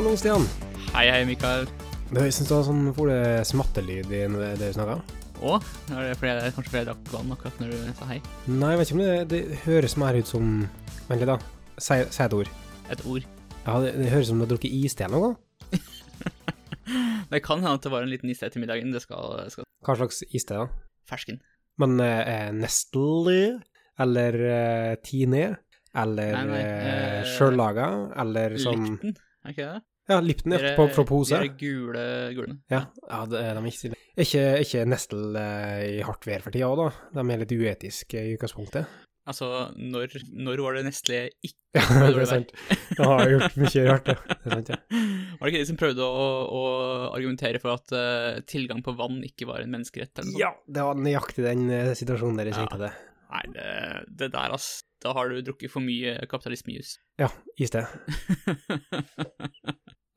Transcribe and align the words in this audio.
Hallo, 0.00 0.14
Stian. 0.16 0.46
Hei, 0.94 1.10
hei, 1.12 1.24
Mikael. 1.28 1.66
Det 2.08 2.22
jeg 2.24 2.32
synes 2.32 2.48
du 2.48 2.52
har 2.54 2.62
sånn 2.64 2.86
får 2.96 3.08
det 3.10 3.24
smattelyd 3.50 4.06
i 4.16 4.20
det 4.32 4.54
du 4.56 4.62
snakka. 4.72 4.94
Å, 5.44 5.58
er 5.92 6.06
det 6.06 6.14
fordi 6.16 6.30
jeg, 6.30 6.52
kanskje 6.56 6.70
fordi 6.70 6.78
jeg 6.78 6.86
drakk 6.86 7.10
vann 7.12 7.34
akkurat 7.34 7.58
når 7.60 7.74
du 7.74 7.90
sa 7.98 8.08
hei? 8.08 8.16
Nei, 8.46 8.70
jeg 8.72 8.80
vet 8.80 8.88
ikke 8.88 8.96
om 8.96 9.02
det, 9.02 9.18
det 9.28 9.58
høres 9.66 9.96
mer 10.00 10.16
ut 10.16 10.30
som 10.30 10.54
Vent 11.10 11.20
litt, 11.20 11.28
da. 11.28 11.36
Si, 11.76 11.98
si 12.16 12.22
et 12.24 12.36
ord. 12.38 12.48
Et 12.96 13.02
ord. 13.12 13.26
Ja, 13.66 13.74
det, 13.84 13.90
det 13.98 14.08
høres 14.14 14.24
ut 14.24 14.30
som 14.30 14.40
du 14.40 14.46
har 14.46 14.50
drukket 14.54 14.78
iste 14.78 15.04
eller 15.04 15.26
noe. 15.26 15.76
Det 17.34 17.42
kan 17.44 17.60
hende 17.60 17.76
at 17.76 17.84
det 17.84 17.92
var 17.92 18.08
en 18.08 18.14
liten 18.14 18.32
iste 18.32 18.48
til 18.48 18.64
middagen. 18.64 18.96
Det 18.96 19.04
skal, 19.04 19.36
skal 19.52 19.68
Hva 19.84 19.98
slags 20.00 20.24
iste, 20.30 20.64
da? 20.64 20.88
fersken. 21.12 21.42
Men 21.76 22.00
eh, 22.00 22.48
Nestle? 22.56 23.36
Eller 24.00 24.40
eh, 24.48 24.96
Tine? 25.04 25.44
Eller 25.92 26.32
Nei, 26.40 26.48
nei, 26.54 26.64
eh, 26.64 26.90
eh, 27.20 27.30
sjøllaga? 27.36 27.92
Eller 28.24 28.56
sånn 28.64 28.94
Lykten, 28.94 29.20
er 29.44 29.52
ikke 29.58 29.68
det? 29.68 29.86
Ja, 30.10 30.16
Lipton, 30.24 30.56
er 30.56 30.72
På, 30.74 30.88
fra 30.90 31.04
pose. 31.06 31.38
De 31.38 31.52
gule 31.60 32.02
gulene. 32.34 32.56
Ja, 32.72 32.80
ja 33.06 33.20
det 33.30 33.44
er 33.46 33.60
de 33.60 33.70
ikke. 33.70 33.92
Er 33.94 34.24
ikke, 34.26 34.42
er 34.48 34.64
ikke 34.64 34.82
Nestle 34.90 35.44
eh, 35.44 35.84
i 35.92 36.00
hardt 36.06 36.26
vær 36.26 36.42
for 36.42 36.54
tida 36.54 36.66
òg, 36.66 36.80
da? 36.82 36.88
De 37.20 37.24
er 37.24 37.44
litt 37.44 37.54
uetiske 37.54 38.24
i 38.26 38.34
utgangspunktet. 38.34 38.90
Altså, 39.30 39.46
når, 39.76 40.14
når 40.32 40.62
var 40.64 40.78
det 40.78 40.86
Nestle 40.88 41.18
ikke 41.44 41.58
Ja, 41.76 41.84
det 41.86 42.08
det 42.16 42.22
er 42.24 42.26
sant. 42.26 42.48
Det 42.96 43.04
har 43.06 43.28
gjort 43.30 43.58
mye 43.62 43.82
rart, 43.86 44.08
ja. 44.10 44.16
Det 44.32 44.38
er 44.40 44.54
sant, 44.56 44.70
ja. 44.72 44.78
Var 45.38 45.44
det 45.44 45.50
ikke 45.52 45.60
de 45.60 45.68
som 45.68 45.78
prøvde 45.78 46.02
å, 46.08 46.24
å 46.50 46.62
argumentere 47.12 47.60
for 47.62 47.76
at 47.76 47.94
uh, 47.94 48.40
tilgang 48.50 48.80
på 48.82 48.96
vann 48.98 49.20
ikke 49.28 49.46
var 49.46 49.62
en 49.62 49.70
menneskerett? 49.70 50.10
eller 50.18 50.32
noe? 50.32 50.40
Ja, 50.42 50.50
det 50.66 50.82
var 50.88 50.98
nøyaktig 50.98 51.46
den 51.46 51.62
uh, 51.70 51.92
situasjonen 51.94 52.42
der 52.42 52.50
jeg 52.50 52.58
Ja. 52.58 52.66
det. 52.82 52.90
Nei, 53.30 53.44
det, 53.54 53.68
det 54.18 54.32
der, 54.34 54.56
ass. 54.56 54.80
Da 55.00 55.12
har 55.14 55.30
du 55.30 55.38
drukket 55.46 55.70
for 55.70 55.80
mye 55.84 56.16
kapitalismejus. 56.28 56.96
Ja, 57.22 57.28
iste. 57.62 57.84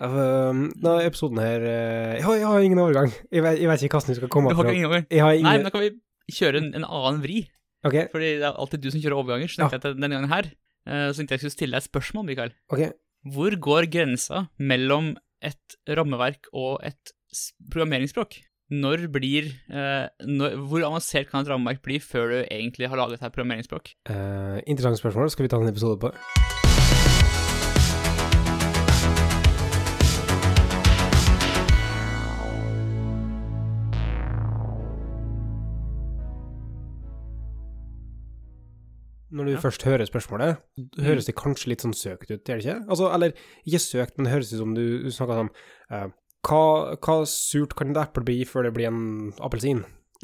Um, 0.02 0.66
nei, 0.83 0.95
episoden 1.05 1.38
her 1.39 1.63
eh, 1.63 2.16
Jeg 2.17 2.23
har, 2.25 2.38
jeg 2.41 2.47
har 2.49 2.63
ingen 2.66 2.81
overgang. 2.81 3.11
Jeg 3.31 3.44
vet, 3.45 3.59
jeg 3.61 3.69
vet 3.69 3.83
ikke 3.86 4.00
hvordan 4.00 4.16
du 4.16 4.19
skal 4.19 4.31
komme 4.33 4.52
Du 4.52 4.58
har 4.58 4.66
fra- 4.66 4.73
ingen 4.73 4.89
overgang. 4.89 5.05
Jeg 5.13 5.44
Nei, 5.45 5.53
men 5.59 5.67
da 5.67 5.72
kan 5.72 5.83
vi 5.85 5.91
kjøre 6.33 6.59
en, 6.59 6.72
en 6.80 6.88
annen 6.88 7.22
vri. 7.23 7.44
Okay. 7.85 8.08
Fordi 8.11 8.31
det 8.39 8.47
er 8.47 8.58
alltid 8.58 8.83
du 8.83 8.89
som 8.91 9.03
kjører 9.03 9.19
overganger. 9.19 9.52
Så 9.52 9.61
tenkte 9.61 9.77
jeg 9.80 9.83
at 9.83 10.00
denne 10.00 10.16
gangen 10.16 10.31
her 10.31 10.50
eh, 10.50 11.11
Så 11.11 11.19
tenkte 11.19 11.38
jeg 11.38 11.44
skulle 11.44 11.58
stille 11.58 11.75
deg 11.77 11.83
et 11.83 11.89
spørsmål, 11.91 12.25
Mikael. 12.31 12.55
Okay. 12.73 12.89
Hvor 13.35 13.55
går 13.67 13.88
grensa 13.91 14.47
mellom 14.59 15.13
et 15.44 15.77
rammeverk 15.88 16.50
og 16.52 16.81
et 16.83 17.13
programmeringsspråk? 17.69 18.41
Når 18.73 19.07
blir 19.13 19.52
eh, 19.69 20.07
når, 20.25 20.57
Hvor 20.72 20.88
avansert 20.89 21.30
kan 21.30 21.44
et 21.44 21.52
rammeverk 21.52 21.83
bli 21.85 22.00
før 22.03 22.31
du 22.33 22.38
egentlig 22.47 22.89
har 22.89 23.00
laget 23.00 23.22
et 23.22 23.31
programmeringsspråk? 23.35 23.95
Uh, 24.09 24.59
interessant 24.66 25.00
spørsmål. 25.00 25.31
Skal 25.31 25.47
vi 25.47 25.53
ta 25.53 25.61
en 25.61 25.72
episode 25.72 26.00
på? 26.02 26.11
Når 39.33 39.45
du 39.49 39.51
Ja. 39.55 39.61
først 39.63 39.83
hører 39.87 40.05
spørsmålet, 40.05 40.59
høres 41.01 41.25
det 41.25 41.33
kanskje 41.39 41.71
litt 41.71 41.81
sånn 41.81 41.95
søkt 41.97 42.29
ut, 42.29 42.43
gjør 42.45 42.59
det 42.59 42.65
ikke? 42.67 42.75
Altså, 42.87 43.07
eller 43.15 43.33
ikke 43.65 43.79
søkt, 43.81 44.17
men 44.17 44.27
det 44.27 44.33
høres 44.35 44.51
ut 44.53 44.59
som 44.61 44.75
du 44.77 44.83
snakker 45.09 45.39
sånn 45.41 45.49
uh, 45.89 46.07
hva, 46.45 46.61
hva 47.01 47.15
surt 47.25 47.73
kan 47.79 47.89
et 47.95 47.97
eple 48.03 48.23
bli 48.27 48.43
før 48.45 48.67
det 48.67 48.73
blir 48.75 48.91
en 48.91 49.31
appelsin? 49.41 49.81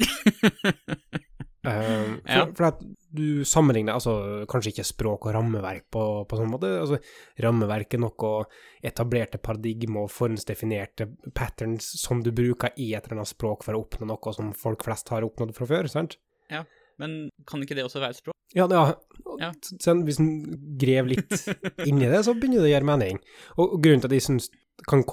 uh, 1.66 2.20
for, 2.22 2.30
Ja. 2.30 2.46
for 2.54 2.64
at 2.70 2.80
du 3.12 3.42
sammenligner 3.48 3.96
altså 3.98 4.46
kanskje 4.50 4.70
ikke 4.74 4.86
språk 4.86 5.26
og 5.26 5.34
rammeverk 5.34 5.88
på, 5.92 6.02
på 6.30 6.38
sånn 6.38 6.50
måte. 6.52 6.70
Altså, 6.84 7.00
rammeverk 7.42 7.94
er 7.96 8.02
noe 8.04 8.32
etablerte 8.86 9.40
paradigmer 9.42 10.06
og 10.06 10.12
forhåndsdefinerte 10.14 11.08
patterns 11.36 11.90
som 12.00 12.22
du 12.22 12.30
bruker 12.36 12.70
i 12.78 12.92
et 12.94 13.04
eller 13.08 13.20
annet 13.20 13.32
språk 13.34 13.64
for 13.66 13.74
å 13.76 13.82
oppnå 13.84 14.06
noe 14.12 14.36
som 14.36 14.52
folk 14.56 14.84
flest 14.86 15.10
har 15.10 15.26
oppnådd 15.26 15.54
fra 15.56 15.66
før, 15.72 15.90
sant? 15.90 16.16
Men 17.00 17.16
kan 17.48 17.62
ikke 17.64 17.76
det 17.78 17.86
også 17.86 18.02
være 18.02 18.16
et 18.16 18.20
språk? 18.20 18.36
Ja, 18.56 18.66
ja. 18.70 18.84
Ja. 19.40 19.50
Sen, 19.80 20.02
hvis 20.06 20.18
en 20.20 20.30
grev 20.80 21.08
litt 21.12 21.34
inn 21.86 22.00
i 22.02 22.08
det, 22.10 22.22
så 22.26 22.34
begynner 22.36 22.64
det 22.64 22.70
å 22.70 22.72
gjøre 22.74 22.88
mening. 22.88 23.20
Og, 23.56 23.66
og 23.76 23.76
grunnen 23.84 24.02
til 24.02 24.10
at 24.10 24.16
jeg 24.18 24.26
syns 24.26 24.48
kan 24.88 25.04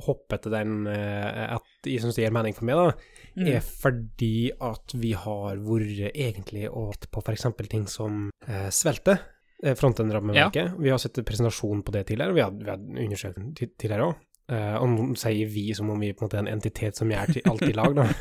hoppe 0.00 0.38
til 0.40 0.54
den 0.54 0.86
eh, 0.88 1.54
at 1.56 1.88
jeg 1.88 2.00
syns 2.02 2.16
det 2.16 2.24
gir 2.24 2.32
mening 2.34 2.56
for 2.56 2.68
meg, 2.68 2.78
da, 2.80 3.16
Mm. 3.30 3.46
er 3.46 3.60
fordi 3.62 4.50
at 4.66 4.90
vi 4.98 5.12
har 5.14 5.60
vært 5.62 6.16
egentlig 6.18 6.64
og 6.66 6.96
på 7.14 7.20
f.eks. 7.22 7.44
ting 7.70 7.84
som 7.86 8.24
eh, 8.42 8.66
svelte, 8.74 9.14
eh, 9.62 9.76
frontend-rammeverket. 9.78 10.74
Vi 10.82 10.90
har 10.90 10.98
sett 10.98 11.20
en 11.22 11.28
presentasjon 11.28 11.84
på 11.86 11.94
det 11.94 12.08
tidligere, 12.08 12.34
og 12.34 12.40
vi 12.40 12.42
har, 12.42 12.50
vi 12.58 12.66
har 12.72 13.06
undersøkt 13.06 13.38
den 13.38 13.52
tidligere 13.54 14.08
òg. 14.10 14.18
Uh, 14.50 14.74
og 14.82 14.88
nå 14.90 15.04
sier 15.14 15.46
vi 15.46 15.68
som 15.78 15.92
om 15.94 16.00
vi 16.02 16.08
på 16.10 16.24
en 16.24 16.26
måte 16.26 16.40
er 16.40 16.42
en 16.42 16.50
entitet 16.56 16.98
som 16.98 17.06
gjør 17.12 17.36
alt 17.52 17.62
i 17.68 17.76
lag, 17.78 17.94
da. 18.00 18.08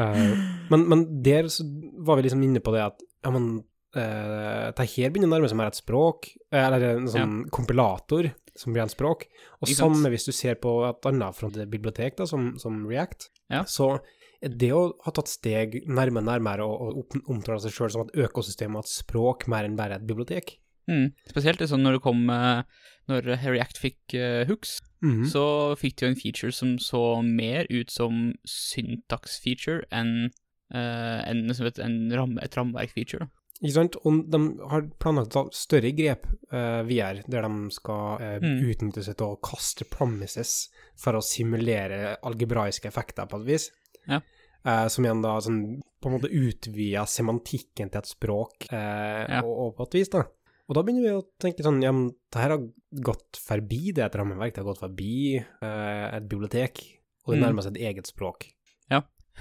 Eh, 0.00 0.34
men, 0.70 0.86
men 0.88 1.04
der 1.26 1.48
så 1.52 1.64
var 2.06 2.16
vi 2.20 2.26
liksom 2.28 2.42
inne 2.46 2.62
på 2.64 2.72
det 2.74 2.82
at 2.84 3.02
ja, 3.24 3.30
men 3.34 3.48
uh, 3.96 4.70
det 4.76 4.86
her 4.94 5.10
begynner 5.10 5.28
å 5.28 5.34
nærme 5.36 5.50
seg 5.50 5.58
mer 5.60 5.70
et 5.72 5.80
språk, 5.80 6.30
eh, 6.52 6.62
eller 6.62 6.84
en 6.94 7.08
sånn 7.10 7.34
kompilator 7.52 8.30
som 8.58 8.72
blir 8.74 8.82
et 8.84 8.92
språk. 8.94 9.26
Og 9.60 9.68
samme 9.72 10.10
hvis 10.12 10.26
du 10.28 10.32
ser 10.36 10.56
på 10.62 10.72
et 10.88 11.06
annet 11.10 11.36
frontbibliotek, 11.36 12.16
da, 12.18 12.26
som, 12.28 12.52
som 12.60 12.82
React, 12.88 13.28
Ja. 13.50 13.64
så 13.66 13.98
det 14.40 14.70
å 14.72 14.94
ha 15.04 15.12
tatt 15.12 15.28
steg 15.28 15.82
nærmere 15.86 16.24
nærmere 16.24 16.64
og, 16.64 16.96
og 17.02 17.16
omtale 17.28 17.60
seg 17.60 17.74
sjøl 17.76 17.90
som 17.92 18.06
et 18.06 18.14
økosystem 18.24 18.72
og 18.78 18.86
et 18.86 18.92
språk 18.94 19.44
mer 19.52 19.66
enn 19.68 19.76
bare 19.76 19.98
et 20.00 20.06
bibliotek. 20.08 20.54
Mm. 20.88 21.10
Spesielt 21.28 21.60
sånn 21.68 21.84
når 21.84 21.98
det 21.98 22.02
kom 22.02 22.22
eh, 22.32 22.62
Når 23.10 23.26
React 23.44 23.78
fikk 23.82 24.14
uh, 24.16 24.44
hooks, 24.48 24.78
Mhm. 25.00 25.24
så 25.32 25.42
fikk 25.80 25.94
de 25.96 26.04
jo 26.04 26.08
en 26.10 26.18
feature 26.18 26.52
som 26.52 26.74
så 26.78 27.00
mer 27.24 27.64
ut 27.72 27.88
som 27.88 28.34
syntax-feature 28.44 29.86
enn 29.90 30.30
enn 30.74 31.46
liksom 31.48 31.66
et, 31.66 31.78
en 31.84 31.98
ramme, 32.16 32.38
et 32.42 32.56
rammeverk-feature. 32.56 33.28
Ikke 33.60 33.74
sant? 33.76 33.96
Og 34.08 34.22
de 34.32 34.38
har 34.70 34.86
planlagt 35.02 35.34
å 35.34 35.34
ta 35.34 35.42
større 35.52 35.90
grep 35.92 36.24
uh, 36.52 36.80
VR, 36.88 37.20
der 37.28 37.44
de 37.44 37.70
skal 37.76 38.16
uh, 38.22 38.38
Mm. 38.40 38.62
utnytte 38.70 39.02
seg 39.04 39.18
til 39.20 39.34
å 39.34 39.40
kaste 39.44 39.84
promises 39.90 40.70
for 40.96 41.12
å 41.18 41.20
simulere 41.24 42.14
algebraiske 42.24 42.88
effekter, 42.88 43.26
på 43.28 43.42
et 43.42 43.46
vis. 43.50 43.66
Ja. 44.08 44.22
Uh, 44.64 44.86
som 44.88 45.04
igjen 45.04 45.20
da 45.24 45.34
sånn, 45.44 45.80
på 46.00 46.08
en 46.08 46.16
måte 46.16 46.30
utvider 46.32 47.04
semantikken 47.08 47.90
til 47.92 47.98
et 48.00 48.08
språk, 48.08 48.64
eh, 48.72 49.26
Ja. 49.28 49.42
og, 49.44 49.52
og 49.66 49.74
på 49.76 49.84
et 49.90 49.98
vis, 50.00 50.08
da. 50.08 50.22
Og 50.70 50.76
da 50.76 50.82
begynner 50.86 51.02
vi 51.04 51.12
å 51.18 51.26
tenke 51.42 51.64
sånn, 51.66 51.82
ja, 51.84 51.90
men 51.92 52.14
det 52.32 52.40
her 52.40 52.54
har 52.54 52.64
gått 53.04 53.36
forbi 53.36 53.92
det 53.92 54.04
et 54.06 54.16
rammeverk, 54.16 54.54
det 54.54 54.62
har 54.62 54.68
gått 54.72 54.80
forbi 54.80 55.36
eh, 55.36 56.06
et 56.16 56.28
bibliotek, 56.30 56.80
og 57.26 57.34
det 57.34 57.40
Mm. 57.42 57.44
nærmer 57.44 57.62
seg 57.66 57.76
et 57.76 57.82
eget 57.92 58.06
språk. 58.08 58.48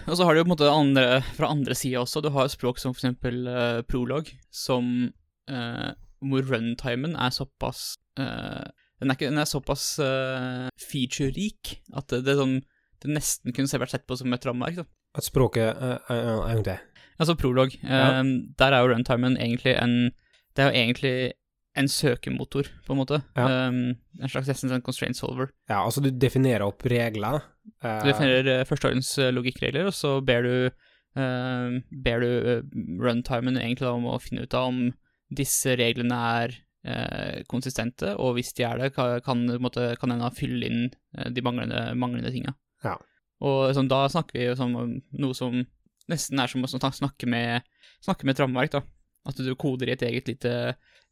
Og 0.07 0.17
så 0.17 0.25
har 0.25 0.33
du 0.33 0.41
jo 0.41 0.45
på 0.45 0.49
en 0.49 0.55
måte 0.55 0.71
andre, 0.71 1.05
fra 1.35 1.49
andre 1.51 1.75
sida 1.77 2.03
også. 2.03 2.21
Du 2.23 2.29
har 2.33 2.51
språk 2.51 2.79
som 2.81 2.93
for 2.95 3.01
eksempel 3.01 3.49
eh, 3.49 3.79
prolog, 3.87 4.29
som 4.53 5.09
uh, 5.51 5.89
hvor 6.19 6.45
runtimen 6.49 7.15
er 7.15 7.33
såpass 7.35 7.93
uh, 8.19 8.67
den, 8.99 9.09
er 9.09 9.15
ikke, 9.15 9.29
den 9.31 9.41
er 9.41 9.49
såpass 9.49 9.85
uh, 10.03 10.67
feature-rik 10.89 11.77
at 11.95 12.09
det, 12.11 12.23
det, 12.27 12.33
er 12.33 12.41
sånn, 12.41 12.57
det 13.03 13.13
nesten 13.15 13.55
kunne 13.55 13.83
vært 13.83 13.95
sett 13.95 14.07
på 14.09 14.17
som 14.19 14.35
et 14.35 14.47
rammeverk. 14.47 14.87
At 15.17 15.27
språket 15.27 15.79
uh, 15.79 15.97
uh, 16.11 16.47
er 16.49 16.63
det. 16.65 16.79
Altså 17.19 17.35
prolog. 17.39 17.73
Ja. 17.83 18.21
Der 18.59 18.73
er 18.75 18.83
jo 18.83 18.93
runtimen 18.93 19.35
egentlig 19.35 19.73
en 19.75 20.13
Det 20.55 20.63
er 20.63 20.69
jo 20.69 20.79
egentlig 20.79 21.15
en 21.79 21.87
søkemotor, 21.87 22.67
på 22.85 22.93
en 22.93 22.99
måte. 22.99 23.21
Ja. 23.37 23.67
Um, 23.69 23.95
en 24.19 24.31
slags 24.31 24.49
nesten 24.49 24.71
sånn 24.71 24.83
constraint 24.83 25.17
solver. 25.17 25.51
Ja, 25.69 25.83
altså 25.83 26.03
du 26.03 26.09
definerer 26.11 26.65
opp 26.67 26.83
regler. 26.89 27.43
Eh, 27.83 27.99
Du 28.03 28.09
definerer 28.11 28.61
uh, 28.61 28.67
førsteordens 28.67 29.11
eh, 29.21 29.33
logikkregler, 29.35 29.89
og 29.89 29.95
så 29.95 30.15
ber 30.25 30.47
du, 30.47 30.55
uh, 31.19 31.77
ber 32.05 32.25
du 32.25 32.29
eh, 32.29 32.63
runtimen 33.03 33.59
egentlig 33.59 33.87
da 33.87 33.93
om 33.97 34.09
å 34.09 34.19
finne 34.23 34.45
ut 34.45 34.57
av 34.57 34.71
om 34.71 34.81
disse 35.29 35.75
reglene 35.77 36.17
er 36.41 36.55
uh, 36.87 37.41
konsistente, 37.51 38.15
og 38.17 38.37
hvis 38.37 38.53
de 38.57 38.65
er 38.67 38.81
det, 38.81 38.93
kan, 38.95 39.19
kan, 39.25 39.45
måte, 39.61 39.91
kan 40.01 40.13
en 40.13 40.23
da 40.23 40.31
fylle 40.33 40.69
inn 40.69 40.85
eh, 41.17 41.29
de 41.33 41.43
manglende, 41.45 41.89
manglende 41.99 42.33
tinga. 42.33 42.55
Ja. 42.85 42.95
Og 43.45 43.73
sånn, 43.75 43.91
da 43.91 44.03
snakker 44.11 44.39
vi 44.39 44.47
jo 44.49 44.57
sånn 44.59 44.75
om 44.75 44.95
noe 45.21 45.37
som 45.37 45.61
nesten 46.09 46.41
er 46.41 46.49
som 46.51 46.65
å 46.65 46.69
snakke 46.69 47.29
med, 47.29 47.67
snakke 48.03 48.25
med 48.25 48.35
et 48.35 48.41
rammeverk, 48.43 48.73
da. 48.73 48.83
At 49.29 49.37
du 49.37 49.51
koder 49.59 49.89
i 49.89 49.93
et 49.93 50.03
eget 50.07 50.29
lite 50.31 50.51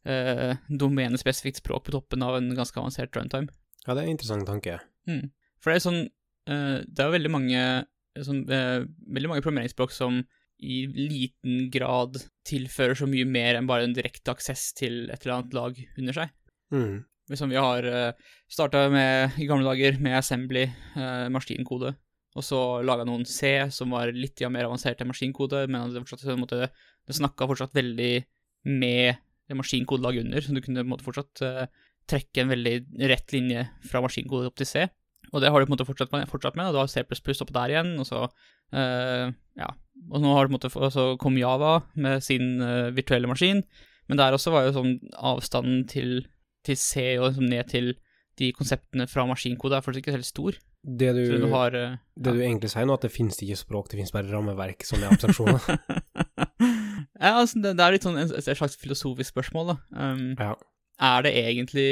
eh, 0.08 0.52
domenespesifikt 0.68 1.60
språk 1.60 1.86
på 1.86 1.94
toppen 1.94 2.24
av 2.24 2.38
en 2.38 2.48
ganske 2.56 2.80
avansert 2.80 3.14
runtime. 3.16 3.52
Ja, 3.84 3.94
det 3.94 4.02
er 4.02 4.08
en 4.08 4.16
interessant 4.16 4.48
tanke. 4.48 4.78
Mm. 5.08 5.28
For 5.62 5.70
det 5.70 5.78
er 5.78 5.84
sånn 5.84 6.00
eh, 6.02 6.08
Det 6.48 7.02
er 7.02 7.08
jo 7.08 7.14
veldig 7.14 7.30
mange 7.32 7.62
som, 8.24 8.40
eh, 8.50 8.84
Veldig 9.14 9.30
mange 9.30 9.44
programmeringsspråk 9.44 9.92
som 9.94 10.22
i 10.58 10.86
liten 10.90 11.68
grad 11.70 12.18
tilfører 12.48 12.98
så 12.98 13.06
mye 13.06 13.26
mer 13.28 13.54
enn 13.54 13.68
bare 13.68 13.86
en 13.86 13.94
direkte 13.94 14.32
aksess 14.32 14.72
til 14.74 15.04
et 15.06 15.22
eller 15.22 15.36
annet 15.36 15.54
lag 15.54 15.78
under 16.00 16.16
seg. 16.16 16.32
Mm. 16.74 17.04
Som 17.38 17.52
vi 17.52 17.60
har 17.60 17.86
uh, 17.86 18.32
starta 18.50 18.88
med 18.90 19.38
i 19.38 19.46
gamle 19.46 19.68
dager, 19.68 20.00
med 20.02 20.16
assembly, 20.18 20.64
uh, 20.96 21.28
maskinkode, 21.30 21.92
og 22.34 22.42
så 22.42 22.58
laga 22.82 23.06
noen 23.06 23.22
C 23.28 23.68
som 23.70 23.94
var 23.94 24.10
litt 24.10 24.42
ja, 24.42 24.50
mer 24.50 24.66
avansert 24.66 24.98
enn 24.98 25.12
maskinkode, 25.12 25.62
men 25.70 25.92
det, 25.94 26.02
fortsatt, 26.02 26.26
måte, 26.40 26.72
det 27.06 27.18
snakka 27.20 27.46
fortsatt 27.52 27.78
veldig 27.78 28.12
med 28.66 29.54
maskinkodelaget 29.54 30.26
under, 30.26 30.42
så 30.42 30.56
du 30.56 30.64
kunne 30.64 30.88
måte 30.90 31.06
fortsatt 31.06 31.44
uh, 31.46 31.66
trekke 32.10 32.42
en 32.42 32.50
veldig 32.50 32.74
rett 33.12 33.36
linje 33.36 33.68
fra 33.86 34.02
maskinkode 34.02 34.50
opp 34.50 34.58
til 34.58 34.72
C. 34.72 34.88
Og 35.32 35.42
det 35.42 35.50
har 35.52 35.60
du 35.60 35.66
på 35.66 35.72
en 35.72 35.76
måte 35.76 35.86
fortsatt 35.88 36.14
med, 36.14 36.28
fortsatt 36.30 36.56
med 36.58 36.70
og 36.70 36.76
du 36.76 36.80
har 36.80 36.90
C++ 36.90 37.04
oppå 37.04 37.54
der 37.54 37.74
igjen, 37.74 37.92
og 38.00 38.08
så 38.08 38.24
uh, 38.28 39.28
Ja. 39.58 39.70
Og 40.08 40.22
nå 40.22 40.32
har 40.32 40.46
du 40.46 40.52
på 40.52 40.54
en 40.54 40.58
måte, 40.60 40.70
og 40.78 40.92
så 40.94 41.04
kom 41.20 41.38
Java 41.40 41.80
med 41.98 42.22
sin 42.24 42.62
uh, 42.62 42.94
virtuelle 42.94 43.28
maskin, 43.28 43.64
men 44.08 44.20
der 44.20 44.32
også 44.32 44.52
var 44.54 44.68
jo 44.68 44.76
sånn 44.76 44.92
avstanden 45.18 45.82
til, 45.90 46.22
til 46.64 46.78
C 46.78 47.18
og 47.18 47.32
liksom 47.32 47.48
ned 47.50 47.68
til 47.72 47.90
de 48.38 48.52
konseptene 48.54 49.08
fra 49.10 49.26
maskinkode 49.26 49.76
er 49.76 49.84
fortsatt 49.84 50.04
ikke 50.04 50.14
helt 50.14 50.28
stor. 50.28 50.58
Det 50.86 51.10
du, 51.16 51.24
du 51.42 51.48
har 51.50 51.74
uh, 51.74 51.98
det 52.14 52.36
du 52.36 52.40
egentlig 52.40 52.70
sier 52.72 52.86
nå, 52.86 52.94
at 52.94 53.04
det 53.04 53.12
finnes 53.12 53.40
ikke 53.42 53.58
språk, 53.58 53.90
det 53.90 53.98
finnes 53.98 54.14
bare 54.14 54.30
rammeverk 54.30 54.86
som 54.86 55.02
er 55.02 55.10
abstraksjoner. 55.10 55.66
ja, 57.24 57.34
altså, 57.34 57.58
det, 57.64 57.74
det 57.80 57.84
er 57.84 57.96
litt 57.96 58.06
sånn 58.06 58.20
et, 58.22 58.38
slags 58.46 58.78
filosofisk 58.78 59.34
spørsmål, 59.34 59.74
da. 59.74 59.76
Um, 59.98 60.30
ja. 60.38 60.54
er 61.10 61.26
det 61.26 61.34
egentlig 61.42 61.90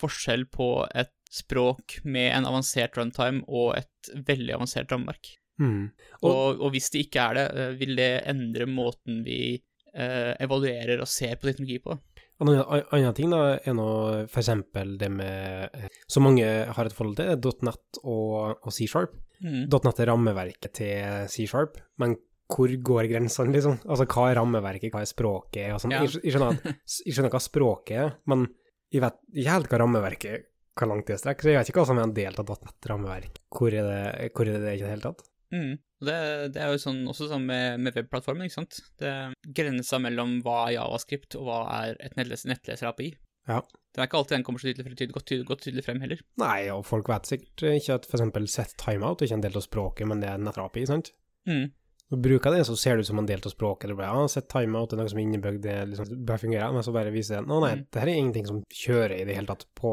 forskjell 0.00 0.46
på 0.50 0.68
et 0.96 1.12
språk 1.28 1.98
med 2.08 2.30
en 2.32 2.46
avansert 2.48 2.96
runtime 2.96 3.42
og 3.48 3.74
et 3.76 4.12
veldig 4.28 4.54
avansert 4.56 4.90
rammeverk? 4.94 5.34
Mm. 5.60 5.90
Og, 6.22 6.30
Og- 6.30 6.60
og, 6.62 6.70
hvis 6.72 6.90
det 6.94 7.06
ikke 7.06 7.20
er 7.30 7.34
det, 7.34 7.46
eh, 7.58 7.72
vil 7.80 7.96
det 7.96 8.12
endre 8.30 8.66
måten 8.66 9.24
vi 9.26 9.62
eh, 9.94 10.34
evaluerer 10.40 11.00
og 11.00 11.08
ser 11.08 11.34
på 11.36 11.48
teknologi 11.50 11.78
på? 11.82 11.98
En 12.40 12.48
annen, 12.54 13.14
ting 13.14 13.32
da, 13.32 13.58
er 13.58 13.74
nå 13.74 13.88
eksempel 14.30 14.92
det 15.00 15.08
med 15.10 15.70
eh, 15.74 15.88
Så 16.06 16.20
mange 16.22 16.44
har 16.46 16.86
et 16.86 16.94
forhold 16.94 17.16
til, 17.18 17.50
.NET 17.66 17.98
og, 18.04 18.60
og 18.62 18.70
C-sharp. 18.72 19.16
Mm. 19.42 19.66
.NET 19.66 20.00
er 20.00 20.06
rammeverket 20.12 20.72
til 20.78 21.26
C-sharp, 21.28 21.80
men 21.98 22.16
hvor 22.48 22.70
går 22.70 23.08
grensene, 23.10 23.52
liksom? 23.52 23.80
Altså, 23.84 24.06
hva 24.06 24.30
er 24.30 24.38
rammeverket, 24.38 24.92
hva 24.94 25.02
er 25.02 25.10
språket? 25.10 25.66
Og 25.74 25.82
sånn. 25.82 25.92
Ja. 25.92 26.04
Jeg, 26.06 26.22
jeg, 26.22 26.32
skjønner 26.32 26.54
at, 26.54 26.78
jeg 27.04 27.16
skjønner 27.16 27.34
hva 27.34 27.42
språket 27.42 27.98
er, 28.06 28.14
men 28.30 28.46
jeg 28.92 29.02
vet 29.04 29.18
ikke 29.34 29.50
helt 29.56 29.68
hva 29.72 29.80
rammeverket 29.82 30.46
hvor 30.78 30.86
langt 30.92 31.08
det 31.10 31.16
strekker, 31.18 31.42
så 31.42 31.50
jeg 31.50 31.58
vet 31.58 31.70
ikke 31.72 31.80
hva 31.82 31.88
som 31.90 31.98
er 31.98 32.06
en 32.06 32.14
del 32.14 32.36
av 32.38 32.50
.NET-rammeverk. 32.54 33.38
Hvor, 33.50 33.74
er 33.74 33.82
det- 33.88 34.32
hvor 34.32 34.46
er 34.46 34.52
det 34.54 34.62
det 34.62 34.74
ikke 34.76 34.84
i 34.84 34.86
det 34.86 34.92
hele 34.94 35.06
tatt? 35.08 35.24
Mm. 35.50 35.72
Det, 36.06 36.18
det 36.54 36.60
er 36.62 36.70
jo 36.70 36.78
sånn, 36.78 37.00
også 37.10 37.26
sånn 37.32 37.46
med, 37.48 37.80
med 37.82 37.96
webplattformen, 37.96 38.46
ikke 38.46 38.58
sant. 38.60 38.78
Det 39.00 39.14
Grensa 39.56 39.98
mellom 39.98 40.36
hva 40.44 40.68
er 40.68 40.76
javascript 40.76 41.34
og 41.40 41.48
hva 41.48 41.56
er 41.80 41.96
et 41.98 42.14
nettleser, 42.20 42.52
nettleser-API. 42.52 43.08
Ja. 43.48 43.58
Det 43.64 44.02
er 44.02 44.06
ikke 44.06 44.18
alltid 44.20 44.36
den 44.36 44.44
kommer 44.46 44.60
så 44.62 44.68
tydelig, 44.70 44.92
tydelig, 44.94 45.14
godt, 45.16 45.26
tydelig, 45.32 45.46
godt 45.48 45.62
tydelig 45.64 45.84
frem 45.88 46.00
heller. 46.04 46.20
Nei, 46.38 46.68
og 46.70 46.84
folk 46.86 47.08
vet 47.10 47.26
sikkert 47.32 47.64
ikke 47.72 47.96
at 47.98 48.06
eksempel 48.12 48.46
set 48.52 48.76
timeout 48.78 49.18
er 49.24 49.26
ikke 49.30 49.38
en 49.40 49.44
del 49.48 49.58
av 49.58 49.64
språket, 49.66 50.06
men 50.06 50.20
det 50.22 50.28
er 50.30 50.38
en 50.38 50.46
nettrapi, 50.46 50.84
sant? 50.86 51.10
Mm. 51.48 51.72
Når 52.08 52.16
du 52.16 52.24
bruker 52.24 52.54
det, 52.56 52.62
så 52.64 52.74
ser 52.78 52.96
det 52.96 53.04
ut 53.04 53.10
som 53.10 53.18
en 53.20 53.26
del 53.28 53.42
av 53.44 53.52
språket. 53.52 53.84
eller 53.84 53.98
bare, 53.98 54.12
ja, 54.16 54.28
set 54.32 54.48
timeout 54.48 54.92
er 54.92 54.96
noe 55.00 55.10
som 55.12 55.18
er 55.20 55.26
innebygd, 55.26 55.62
det 55.66 55.74
liksom, 55.90 56.08
bør 56.14 56.24
bare 56.30 56.42
fungerer, 56.44 56.72
men 56.72 56.82
så 56.86 56.94
bare 56.94 57.12
viser 57.12 57.36
det, 57.36 57.46
Nå, 57.48 57.60
nei, 57.60 57.74
Mm. 57.76 57.84
det 57.92 58.00
her 58.00 58.08
er 58.08 58.20
ingenting 58.20 58.46
som 58.48 58.62
kjører 58.72 59.14
i 59.20 59.24
det 59.28 59.34
hele 59.36 59.46
tatt 59.50 59.66
på, 59.76 59.92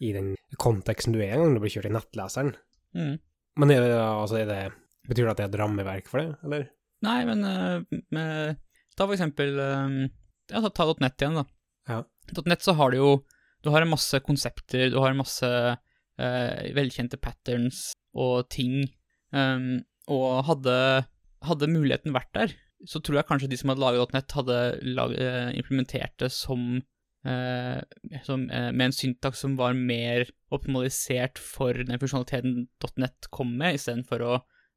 i 0.00 0.12
den 0.16 0.30
konteksten 0.56 1.12
du 1.12 1.20
er 1.20 1.34
en 1.34 1.42
gang 1.44 1.54
det 1.54 1.60
blir 1.60 1.74
kjørt 1.74 1.90
i 1.90 1.92
nettleseren. 1.92 2.54
Mm. 2.96 3.18
Men 3.60 3.70
er 3.74 3.80
det, 3.84 3.92
altså, 4.00 4.38
er 4.40 4.46
det, 4.48 4.72
betyr 5.08 5.24
det 5.26 5.30
at 5.30 5.36
det 5.36 5.44
er 5.44 5.52
et 5.52 5.60
rammeverk 5.60 6.08
for 6.08 6.22
det, 6.22 6.36
eller? 6.44 6.64
Nei, 7.04 7.18
men 7.28 7.44
uh, 7.44 8.00
med, 8.12 8.56
ta 8.96 9.04
for 9.06 9.12
eksempel 9.16 9.54
uh, 9.60 10.08
ja, 10.50 10.60
ta, 10.64 10.70
ta 10.72 10.88
.nett 11.00 11.20
igjen, 11.20 11.36
da. 11.40 11.44
Ja. 11.88 12.00
.nett 12.46 12.62
så 12.64 12.72
har 12.78 12.90
du 12.92 12.96
jo 13.00 13.24
Du 13.64 13.68
har 13.70 13.82
en 13.82 13.90
masse 13.92 14.16
konsepter, 14.24 14.88
du 14.88 14.96
har 15.00 15.10
en 15.10 15.18
masse 15.20 15.44
uh, 15.44 16.60
velkjente 16.76 17.18
patterns 17.20 17.90
og 18.16 18.48
ting, 18.48 18.86
um, 19.36 19.82
og 20.08 20.44
hadde, 20.48 21.04
hadde 21.42 21.68
muligheten 21.70 22.12
vært 22.14 22.32
der, 22.34 22.54
så 22.88 23.00
tror 23.04 23.16
jeg 23.20 23.26
kanskje 23.28 23.48
de 23.50 23.56
som 23.60 23.68
hadde 23.72 23.80
laget 23.84 24.12
.nett, 24.16 24.32
hadde 24.32 24.58
lag, 24.96 25.12
eh, 25.12 25.50
implementert 25.60 26.14
det 26.18 26.30
som, 26.32 26.82
eh, 27.24 27.80
som 28.24 28.46
eh, 28.50 28.70
med 28.72 28.86
en 28.90 28.92
syntaks 28.96 29.38
som 29.44 29.56
var 29.56 29.74
mer 29.76 30.26
optimalisert 30.50 31.38
for 31.38 31.72
den 31.74 31.98
funksjonaliteten 32.00 32.68
.nett 32.96 33.28
kom 33.30 33.52
med, 33.58 33.74
istedenfor 33.76 34.24
å 34.24 34.32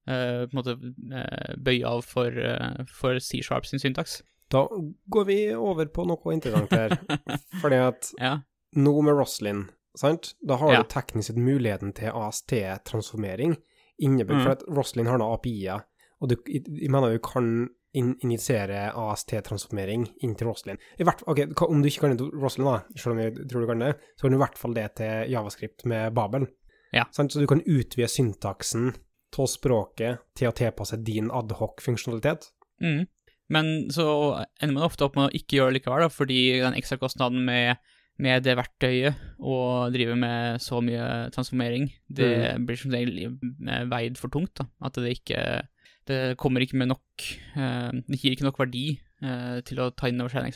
eh, 0.08 0.46
måte 0.52 0.76
eh, 1.16 1.54
bøye 1.64 1.86
av 1.88 2.02
for, 2.04 2.28
eh, 2.28 2.84
for 2.92 3.20
C-sharp 3.24 3.66
sin 3.66 3.80
syntaks. 3.80 4.22
Da 4.52 4.66
går 5.10 5.26
vi 5.26 5.38
over 5.56 5.86
på 5.90 6.04
noe 6.06 6.34
interessant 6.36 6.72
her, 6.76 6.98
fordi 7.62 7.80
at 7.88 8.12
Ja. 8.20 8.34
nå 8.76 9.02
med 9.02 9.16
Roslyn, 9.16 9.70
sant? 9.98 10.34
Da 10.46 10.58
har 10.58 10.74
Ja. 10.74 10.82
du 10.84 10.90
teknisk 10.92 11.28
sett 11.32 11.40
muligheten 11.40 11.94
til 11.96 12.12
AST-transformering 12.12 13.56
innebygd, 14.02 14.40
Mm. 14.40 14.44
for 14.44 14.52
at 14.52 14.64
Roslyn 14.68 15.08
har 15.08 15.18
da 15.20 15.26
API-er, 15.34 15.84
og 16.24 16.32
du, 16.32 16.38
jeg, 16.48 16.90
mener 16.92 17.14
du 17.14 17.24
kan 17.24 17.50
in 17.94 18.14
initiere 18.26 18.88
AST-transformering 18.98 20.08
inn 20.26 20.34
til 20.38 20.50
Roslyn. 20.50 20.80
I 20.98 21.06
hvert, 21.06 21.22
ok, 21.30 21.44
om 21.68 21.84
du 21.84 21.90
ikke 21.90 22.06
kan 22.06 22.16
det 22.16 22.24
til 22.24 22.32
Roslyn 22.42 22.70
da, 22.72 22.78
selv 22.98 23.14
om 23.14 23.22
jeg 23.22 23.36
tror 23.52 23.66
du 23.66 23.70
kan 23.70 23.84
det, 23.86 23.94
så 24.16 24.26
kan 24.26 24.34
du 24.34 24.40
i 24.40 24.44
hvert 24.44 24.60
fall 24.60 24.78
det 24.78 24.86
til 24.98 25.34
JavaScript 25.34 25.86
med 25.92 26.16
Babel. 26.18 26.48
Ja. 26.94 27.06
Sant? 27.14 27.34
Så 27.34 27.42
du 27.42 27.50
kan 27.50 27.62
utvide 27.62 28.10
syntaksen 28.10 28.94
til 29.34 29.50
språket 29.50 30.24
til 30.38 30.50
å 30.50 30.56
tilpasse 30.58 30.98
din 31.06 31.30
adhoc-funksjonalitet. 31.34 32.50
Mm. 32.82 33.04
Men 33.54 33.74
så 33.94 34.08
ender 34.62 34.78
man 34.78 34.88
ofte 34.88 35.06
opp 35.06 35.18
med 35.18 35.30
å 35.30 35.36
ikke 35.38 35.60
gjøre 35.60 35.74
det 35.74 35.82
likevel, 35.82 36.06
da, 36.06 36.14
fordi 36.14 36.40
den 36.64 36.78
ekstra 36.80 36.98
kostnaden 37.02 37.44
med, 37.46 37.82
med 38.22 38.46
det 38.46 38.56
verktøyet 38.58 39.22
å 39.38 39.58
drive 39.94 40.16
med 40.18 40.64
så 40.64 40.80
mye 40.86 41.30
transformering, 41.36 41.92
det 42.08 42.56
blir 42.66 42.80
som 42.80 42.94
regel 42.94 43.38
veid 43.92 44.18
for 44.22 44.34
tungt. 44.34 44.56
da, 44.62 44.70
At 44.86 44.98
det 44.98 45.18
ikke 45.20 45.44
Det 46.10 46.36
kommer 46.42 46.64
ikke 46.66 46.78
med 46.82 46.90
nok 46.92 47.26
eh, 47.56 47.92
Det 48.10 48.20
gir 48.20 48.36
ikke 48.36 48.48
nok 48.48 48.60
verdi 48.60 48.86
eh, 49.24 49.60
til 49.68 49.80
å 49.80 49.90
ta 49.96 50.10
inn 50.12 50.20
over 50.20 50.34
seg 50.34 50.44
den 50.44 50.52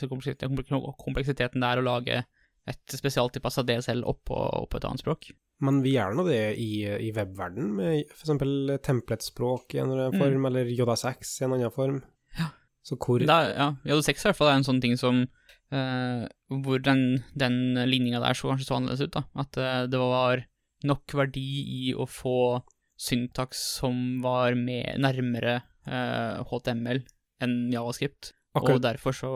kompleksiteten, 1.00 1.60
det 1.62 1.68
er 1.70 1.80
å 1.80 1.86
lage 1.86 2.22
et 2.68 2.96
spesialtilpassa 2.98 3.64
DSL 3.64 4.02
oppå, 4.04 4.36
oppå 4.36 4.76
et 4.76 4.84
annet 4.84 5.00
språk. 5.00 5.30
Men 5.64 5.80
vi 5.82 5.94
gjør 5.96 6.14
nå 6.14 6.24
det 6.28 6.42
i, 6.60 6.84
i 6.84 7.08
webverden 7.16 7.72
med 7.78 8.02
eksempel 8.04 8.76
templetspråk 8.84 9.74
i 9.74 9.80
en 9.80 9.90
eller 9.90 10.10
annen 10.10 10.18
Mm. 10.20 10.22
form, 10.22 10.46
eller 10.50 10.68
JSX 10.70 11.32
i 11.40 11.44
en 11.46 11.54
annen 11.56 11.72
form. 11.74 12.02
Ja. 12.38 12.50
Så 12.84 12.96
hvor 13.00 13.20
er, 13.24 13.50
ja, 13.56 13.96
6 14.04 14.22
i 14.22 14.28
hvert 14.28 14.36
fall 14.38 14.52
er 14.52 14.60
en 14.60 14.68
sånn 14.68 14.80
ting 14.80 14.94
som 14.96 15.24
eh, 15.72 16.22
Hvor 16.48 16.78
den, 16.80 17.24
den 17.36 17.74
linja 17.90 18.20
der 18.22 18.36
så 18.38 18.52
kanskje 18.52 18.68
så 18.68 18.76
annerledes 18.78 19.02
ut, 19.08 19.16
da. 19.16 19.24
At 19.34 19.58
eh, 19.60 19.82
det 19.90 19.98
var 20.00 20.44
nok 20.88 21.16
verdi 21.18 21.48
i 21.88 21.94
å 21.96 22.06
få 22.06 22.62
syntaks 22.98 23.60
som 23.78 24.18
var 24.24 24.56
med, 24.58 24.98
nærmere 25.02 25.60
eh, 25.86 26.42
HTML 26.50 27.04
enn 27.44 27.56
javascript. 27.72 28.32
Og 28.58 28.80
derfor 28.82 29.14
så 29.14 29.28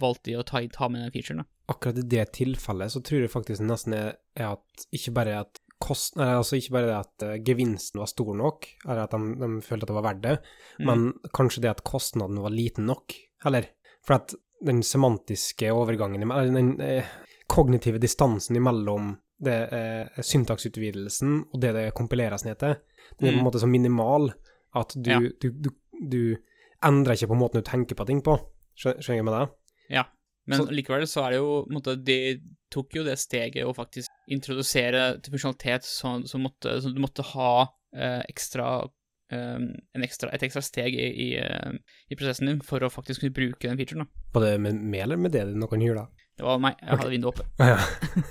valgte 0.00 0.30
de 0.30 0.36
å 0.40 0.44
ta, 0.46 0.62
ta 0.72 0.86
med 0.88 1.02
den 1.04 1.12
featuren, 1.12 1.42
da. 1.42 1.48
akkurat 1.74 1.98
i 2.00 2.04
det 2.08 2.22
tilfellet 2.38 2.94
så 2.94 3.02
tror 3.04 3.24
jeg 3.26 3.32
faktisk 3.32 3.60
nesten 3.66 3.92
er, 3.98 4.14
er 4.38 4.54
at 4.54 4.86
ikke 4.96 5.12
bare 5.18 5.34
at 5.42 5.60
kost, 5.82 6.14
nei, 6.16 6.30
altså 6.38 6.56
ikke 6.56 6.72
bare 6.78 6.88
det 6.88 6.94
at 6.96 7.24
eh, 7.26 7.34
gevinsten 7.44 8.00
var 8.00 8.08
stor 8.08 8.30
nok, 8.38 8.64
eller 8.86 9.02
at 9.02 9.12
de, 9.12 9.34
de 9.42 9.50
følte 9.66 9.84
at 9.84 9.90
det 9.92 9.98
var 9.98 10.06
verdt 10.08 10.22
det, 10.24 10.36
Mm. 10.80 10.88
men 10.88 11.30
kanskje 11.36 11.62
det 11.66 11.70
at 11.74 11.84
kostnaden 11.88 12.40
var 12.44 12.52
liten 12.52 12.88
nok, 12.88 13.12
eller? 13.48 13.68
For 14.04 14.16
at 14.18 14.32
den 14.64 14.80
semantiske 14.84 15.68
overgangen, 15.72 16.24
eller 16.30 16.52
den 16.56 16.72
eh, 16.80 17.04
kognitive 17.52 18.00
distansen 18.00 18.56
imellom 18.56 19.14
det 19.42 19.56
eh, 19.72 20.22
syntaksutvidelsen 20.24 21.44
og 21.52 21.60
det 21.60 21.72
det 21.76 21.94
kompileres 21.94 22.44
ned 22.46 22.58
til, 22.58 22.76
den 23.20 23.28
er 23.28 23.32
på 23.32 23.34
en 23.34 23.38
Mm. 23.38 23.44
måte 23.44 23.60
så 23.60 23.68
minimal 23.68 24.32
at 24.74 24.94
du, 24.96 25.10
Ja. 25.10 25.18
du, 25.20 25.50
du, 25.50 25.70
du 26.10 26.36
endrer 26.84 27.12
ikke 27.16 27.28
på 27.28 27.38
måten 27.38 27.62
du 27.62 27.70
tenker 27.70 27.94
på 27.96 28.06
ting 28.06 28.22
på. 28.22 28.38
Skjønner 28.76 29.16
jeg 29.16 29.24
med 29.24 29.32
det? 29.32 29.48
Ja, 29.90 30.04
men 30.46 30.58
Så- 30.58 30.70
likevel 30.70 31.06
så 31.06 31.24
er 31.26 31.30
det 31.30 31.38
jo 31.38 31.66
måte, 31.70 31.96
De 32.04 32.40
tok 32.70 32.94
jo 32.94 33.04
det 33.04 33.18
steget 33.18 33.64
å 33.64 33.74
faktisk 33.74 34.08
introdusere 34.28 35.20
til 35.22 35.32
funksjonalitet 35.32 35.82
så, 35.84 36.26
så, 36.26 36.38
måtte, 36.38 36.80
så 36.82 36.92
du 36.94 37.00
måtte 37.00 37.22
ha 37.22 37.68
eh, 37.94 38.22
ekstra 38.28 38.88
eh, 39.32 39.58
en 39.94 40.02
ekstra, 40.02 40.30
et 40.34 40.42
ekstra 40.42 40.60
steg 40.62 40.94
i, 40.94 41.06
i, 41.32 41.36
eh, 41.38 41.72
i 42.10 42.14
prosessen 42.16 42.46
din 42.46 42.60
for 42.60 42.80
å 42.80 42.90
faktisk 42.90 43.20
kunne 43.20 43.32
bruke 43.34 43.68
den 43.68 43.78
featuren. 43.78 44.04
da. 44.04 44.06
Både 44.34 44.58
med, 44.58 44.74
med 44.74 45.00
eller 45.02 45.16
med 45.16 45.32
det 45.32 45.46
noen 45.54 45.80
gjør 45.82 45.94
da? 46.02 46.06
Det 46.36 46.44
var 46.44 46.58
meg. 46.60 46.74
Jeg 46.82 46.98
hadde 47.00 47.12
vinduet 47.14 47.32
oppe. 47.32 47.44
Ja. 47.64 47.78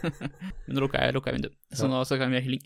Men 0.68 0.74
nå 0.78 0.82
lukka 0.84 1.00
jeg, 1.02 1.14
lukka 1.16 1.32
jeg 1.32 1.38
vinduet, 1.40 1.56
så 1.74 1.84
Ja. 1.88 1.92
nå 1.94 1.98
så 2.06 2.14
kan 2.22 2.30
vi 2.34 2.38
ha 2.38 2.44
hylling. 2.46 2.64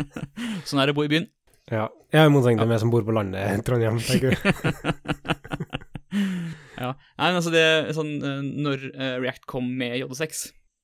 sånn 0.68 0.80
er 0.82 0.86
det 0.90 0.94
å 0.96 0.98
bo 0.98 1.04
i 1.06 1.12
byen. 1.12 1.26
ja. 1.70 1.84
Jeg 2.14 2.20
er 2.22 2.26
i 2.30 2.32
motsetning 2.34 2.58
til 2.62 2.70
meg 2.70 2.80
som 2.82 2.90
bor 2.94 3.02
på 3.06 3.14
landet, 3.14 3.62
Trondheim, 3.66 3.96
tenker 4.02 4.28
du. 4.34 4.38
ja. 6.82 6.90
Nei, 7.18 7.28
men 7.30 7.38
altså 7.40 7.50
det 7.54 7.64
sånn 7.96 8.12
eh, 8.22 8.42
Når 8.66 8.78
eh, 8.92 9.16
React 9.22 9.44
kom 9.50 9.66
med 9.78 9.92
JD6, 10.02 10.30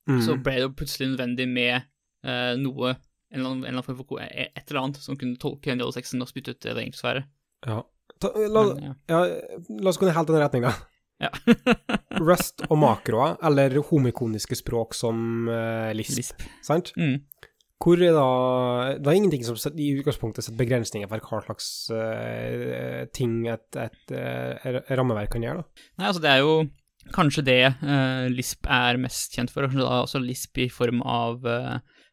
Mm. 0.09 0.17
så 0.25 0.33
ble 0.41 0.55
det 0.57 0.63
jo 0.63 0.71
plutselig 0.73 1.11
nødvendig 1.11 1.45
med 1.45 1.83
uh, 2.25 2.55
noe 2.57 2.95
en 2.95 3.37
eller, 3.37 3.49
annen, 3.51 3.67
en 3.69 3.75
eller 3.77 4.01
annen 4.01 4.49
et 4.57 4.65
eller 4.71 4.79
annet 4.81 4.97
som 4.97 5.13
kunne 5.15 5.37
tolke 5.37 5.69
den 5.69 5.77
JD6-en 5.83 6.23
og 6.25 6.29
spytte 6.31 6.55
ut 6.55 6.61
det 6.65 6.71
engelske 6.73 6.81
egentlig 6.81 6.97
skulle 6.97 7.13
være. 7.13 7.21
Ja. 7.69 7.77
La, 8.49 8.63
ja. 8.81 8.93
ja, 9.13 9.19
la 9.77 9.87
oss 9.93 9.99
gå 10.01 10.09
i 10.09 10.15
helt 10.15 10.25
den 10.33 10.41
retninga. 10.41 10.71
Ja. 11.21 11.29
Rust 12.27 12.65
og 12.67 12.79
makroer, 12.81 13.37
eller 13.45 13.77
homikoniske 13.91 14.57
språk 14.59 14.95
som 14.97 15.47
uh, 15.49 15.91
Lisp, 15.95 16.17
Lisp. 16.19 16.43
sant? 16.65 16.91
Mm. 16.97 17.21
Hvor 17.81 17.97
er 17.97 18.13
da 18.13 18.25
Det 19.01 19.09
er 19.09 19.17
ingenting 19.17 19.45
som 19.45 19.57
i 19.73 19.87
utgangspunktet 19.97 20.45
setter 20.45 20.59
begrensninger 20.59 21.09
for 21.09 21.23
hva 21.25 21.41
slags 21.47 21.69
uh, 21.93 23.07
ting 23.13 23.47
et, 23.49 23.65
et, 23.79 24.13
eh, 24.13 24.81
rammeverk 24.93 25.33
kan 25.33 25.45
gjøre, 25.45 25.63
da. 25.63 25.87
Nei, 25.97 26.11
altså 26.11 26.21
det 26.21 26.33
er 26.33 26.43
jo 26.43 26.53
kanskje 27.15 27.45
det 27.47 27.61
uh, 27.81 28.27
Lisp 28.29 28.69
er 28.69 29.01
mest 29.01 29.33
kjent 29.33 29.53
for, 29.53 29.65
kanskje 29.65 29.81
da 29.81 30.03
også 30.03 30.21
Lisp 30.21 30.61
i 30.61 30.69
form 30.73 31.01
av 31.05 31.47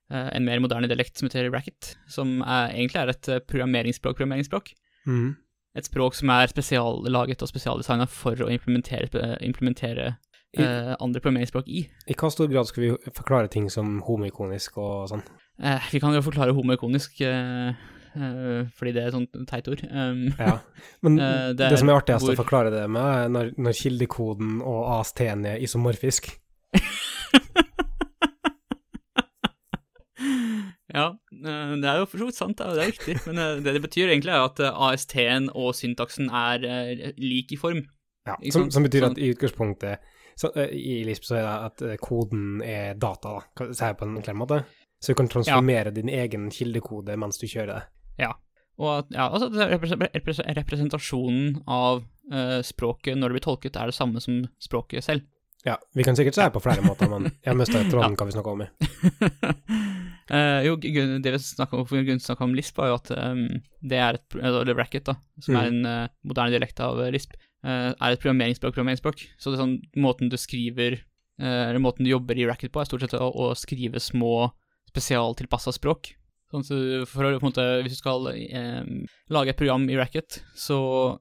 en 0.08 0.40
mer 0.40 0.56
moderne 0.64 0.88
dialekt 0.88 1.20
som 1.20 1.26
heter 1.28 1.50
Racket, 1.52 1.90
som 2.08 2.38
er, 2.40 2.70
egentlig 2.72 2.96
er 2.96 3.10
et 3.12 3.28
programmeringsspråk, 3.44 4.16
programmeringsspråk. 4.16 4.70
Mhm. 5.04 5.34
Et 5.78 5.86
språk 5.86 6.16
som 6.18 6.30
er 6.34 6.50
spesiallaget 6.50 7.42
og 7.44 7.50
spesialdesigna 7.52 8.06
for 8.10 8.34
å 8.44 8.48
implementere, 8.50 9.08
eh, 9.14 9.36
implementere 9.46 10.16
I- 10.56 10.64
uh, 10.64 10.94
andre 11.04 11.20
programmeringsspråk 11.20 11.68
i. 11.68 11.82
I 12.08 12.14
hva 12.18 12.30
stor 12.32 12.48
grad 12.48 12.66
skal 12.66 12.82
vi 12.86 12.90
forklare 13.12 13.50
ting 13.52 13.68
som 13.70 13.98
homoikonisk 14.06 14.78
og 14.80 15.08
sånn? 15.12 15.22
Uh, 15.62 15.78
vi 15.92 16.00
kan 16.00 16.14
jo 16.16 16.22
forklare 16.24 16.54
homoikonisk, 16.56 17.20
uh, 17.20 17.74
fordi 18.78 18.94
det 18.96 19.02
er 19.04 19.10
et 19.10 19.14
sånt 19.14 19.36
teit 19.46 19.68
ord. 19.68 19.82
Um, 19.92 20.32
Ja. 20.38 20.58
Men 21.02 21.16
det, 21.56 21.68
det 21.68 21.78
som 21.78 21.88
er 21.92 22.00
artigst 22.00 22.24
hvor- 22.24 22.34
å 22.34 22.40
forklare 22.42 22.70
det 22.72 22.88
med, 22.90 23.02
er 23.02 23.28
når, 23.28 23.52
når 23.58 23.76
kildekoden 23.82 24.62
og 24.64 24.80
AST-en 25.00 25.44
er 25.46 25.58
isomorfisk. 25.62 26.32
Ja, 30.94 31.06
eh, 31.32 31.74
det 31.82 31.88
er 31.88 32.00
jo 32.00 32.08
for 32.08 32.22
så 32.22 32.28
vidt 32.28 32.38
sant, 32.38 32.60
det 32.60 32.68
er, 32.68 32.92
riktig. 32.92 33.18
Men 33.26 33.42
eh, 33.42 33.60
det 33.64 33.76
det 33.76 33.84
betyr 33.84 34.12
egentlig 34.12 34.34
er 34.34 34.46
at 34.46 34.62
eh, 34.64 34.80
AST-en 34.88 35.50
og 35.54 35.74
syntaksen 35.76 36.30
er 36.32 36.64
lik 37.20 37.52
i 37.52 37.60
form. 37.60 37.84
Ja, 38.28 38.36
som, 38.52 38.70
som 38.72 38.84
betyr 38.84 39.08
at 39.08 39.20
i 39.20 39.30
utgangspunktet 39.32 40.04
så, 40.38 40.52
I 40.54 41.00
Lisp 41.08 41.24
så 41.26 41.38
er 41.38 41.46
det 41.46 41.54
at 41.66 42.02
koden 42.04 42.60
er 42.62 42.92
data, 42.94 43.40
da, 43.58 43.70
sier 43.72 43.90
jeg 43.90 43.98
på 43.98 44.06
en 44.06 44.20
klar 44.22 44.36
måte. 44.38 44.60
Så 45.02 45.14
du 45.14 45.18
kan 45.18 45.30
transformere 45.30 45.90
din 45.94 46.10
egen 46.10 46.46
kildekode 46.54 47.16
mens 47.18 47.40
du 47.40 47.46
kjører 47.48 47.72
det. 47.72 47.86
Og 48.78 48.92
at, 48.92 49.08
ja, 49.10 49.26
altså 49.26 49.48
representasjonen 50.54 51.64
av 51.66 52.04
uh, 52.30 52.60
språket 52.62 53.18
når 53.18 53.32
det 53.32 53.38
blir 53.38 53.46
tolket, 53.48 53.76
er 53.76 53.90
det 53.90 53.96
samme 53.96 54.22
som 54.22 54.44
språket 54.62 55.06
selv. 55.06 55.26
Ja, 55.66 55.74
vi 55.98 56.06
kan 56.06 56.16
sikkert 56.16 56.36
si 56.36 56.44
det 56.44 56.54
på 56.54 56.62
flere 56.62 56.84
måter, 56.86 57.10
men 57.10 57.32
jeg 57.42 57.58
mista 57.58 57.82
tråden 57.90 58.14
hva 58.14 58.28
vi 58.28 58.36
snakker 58.36 58.54
om. 58.54 58.62
i. 58.62 58.68
Eh, 60.28 60.66
jo, 60.66 60.76
det 60.76 61.32
vi 61.32 61.40
snakket 61.40 61.74
om, 61.74 61.84
hvorfor 61.84 62.44
om 62.44 62.54
Lisp, 62.56 62.76
var 62.76 62.90
jo 62.90 62.98
at 62.98 63.12
um, 63.16 63.46
det 63.80 64.00
er 64.00 64.18
et, 64.18 64.38
eller 64.40 64.76
Racket, 64.76 65.08
da, 65.08 65.16
som 65.44 65.56
er 65.56 65.70
en 65.70 65.86
uh, 65.88 66.10
moderne 66.28 66.52
dialekt 66.52 66.82
av 66.84 67.00
eh, 67.00 67.12
Lisp, 67.14 67.32
uh, 67.64 67.94
er 67.94 68.12
et 68.12 68.20
programmeringsspråk, 68.20 68.76
programmeringsspråk. 68.76 69.24
Så 69.40 69.50
det 69.50 69.58
er 69.58 69.64
sånn, 69.64 69.78
måten 69.96 70.32
du 70.32 70.36
skriver, 70.40 71.00
eller 71.38 71.78
måten 71.78 72.02
du 72.02 72.10
jobber 72.10 72.34
i 72.34 72.48
Racket 72.48 72.72
på, 72.74 72.80
er 72.82 72.88
stort 72.88 73.04
sett 73.04 73.12
å, 73.14 73.28
å 73.30 73.52
skrive 73.54 74.00
små 74.02 74.48
spesialtilpassa 74.90 75.70
språk. 75.76 76.16
Sånn 76.48 76.64
du, 76.64 77.04
for 77.06 77.28
å, 77.28 77.34
på 77.36 77.44
en 77.44 77.50
måte, 77.50 77.66
hvis 77.84 77.94
du 77.94 78.00
skal 78.00 78.26
eh, 78.32 78.80
lage 79.32 79.52
et 79.52 79.58
program 79.60 79.84
i 79.86 79.98
Racket, 80.00 80.40
så 80.56 80.78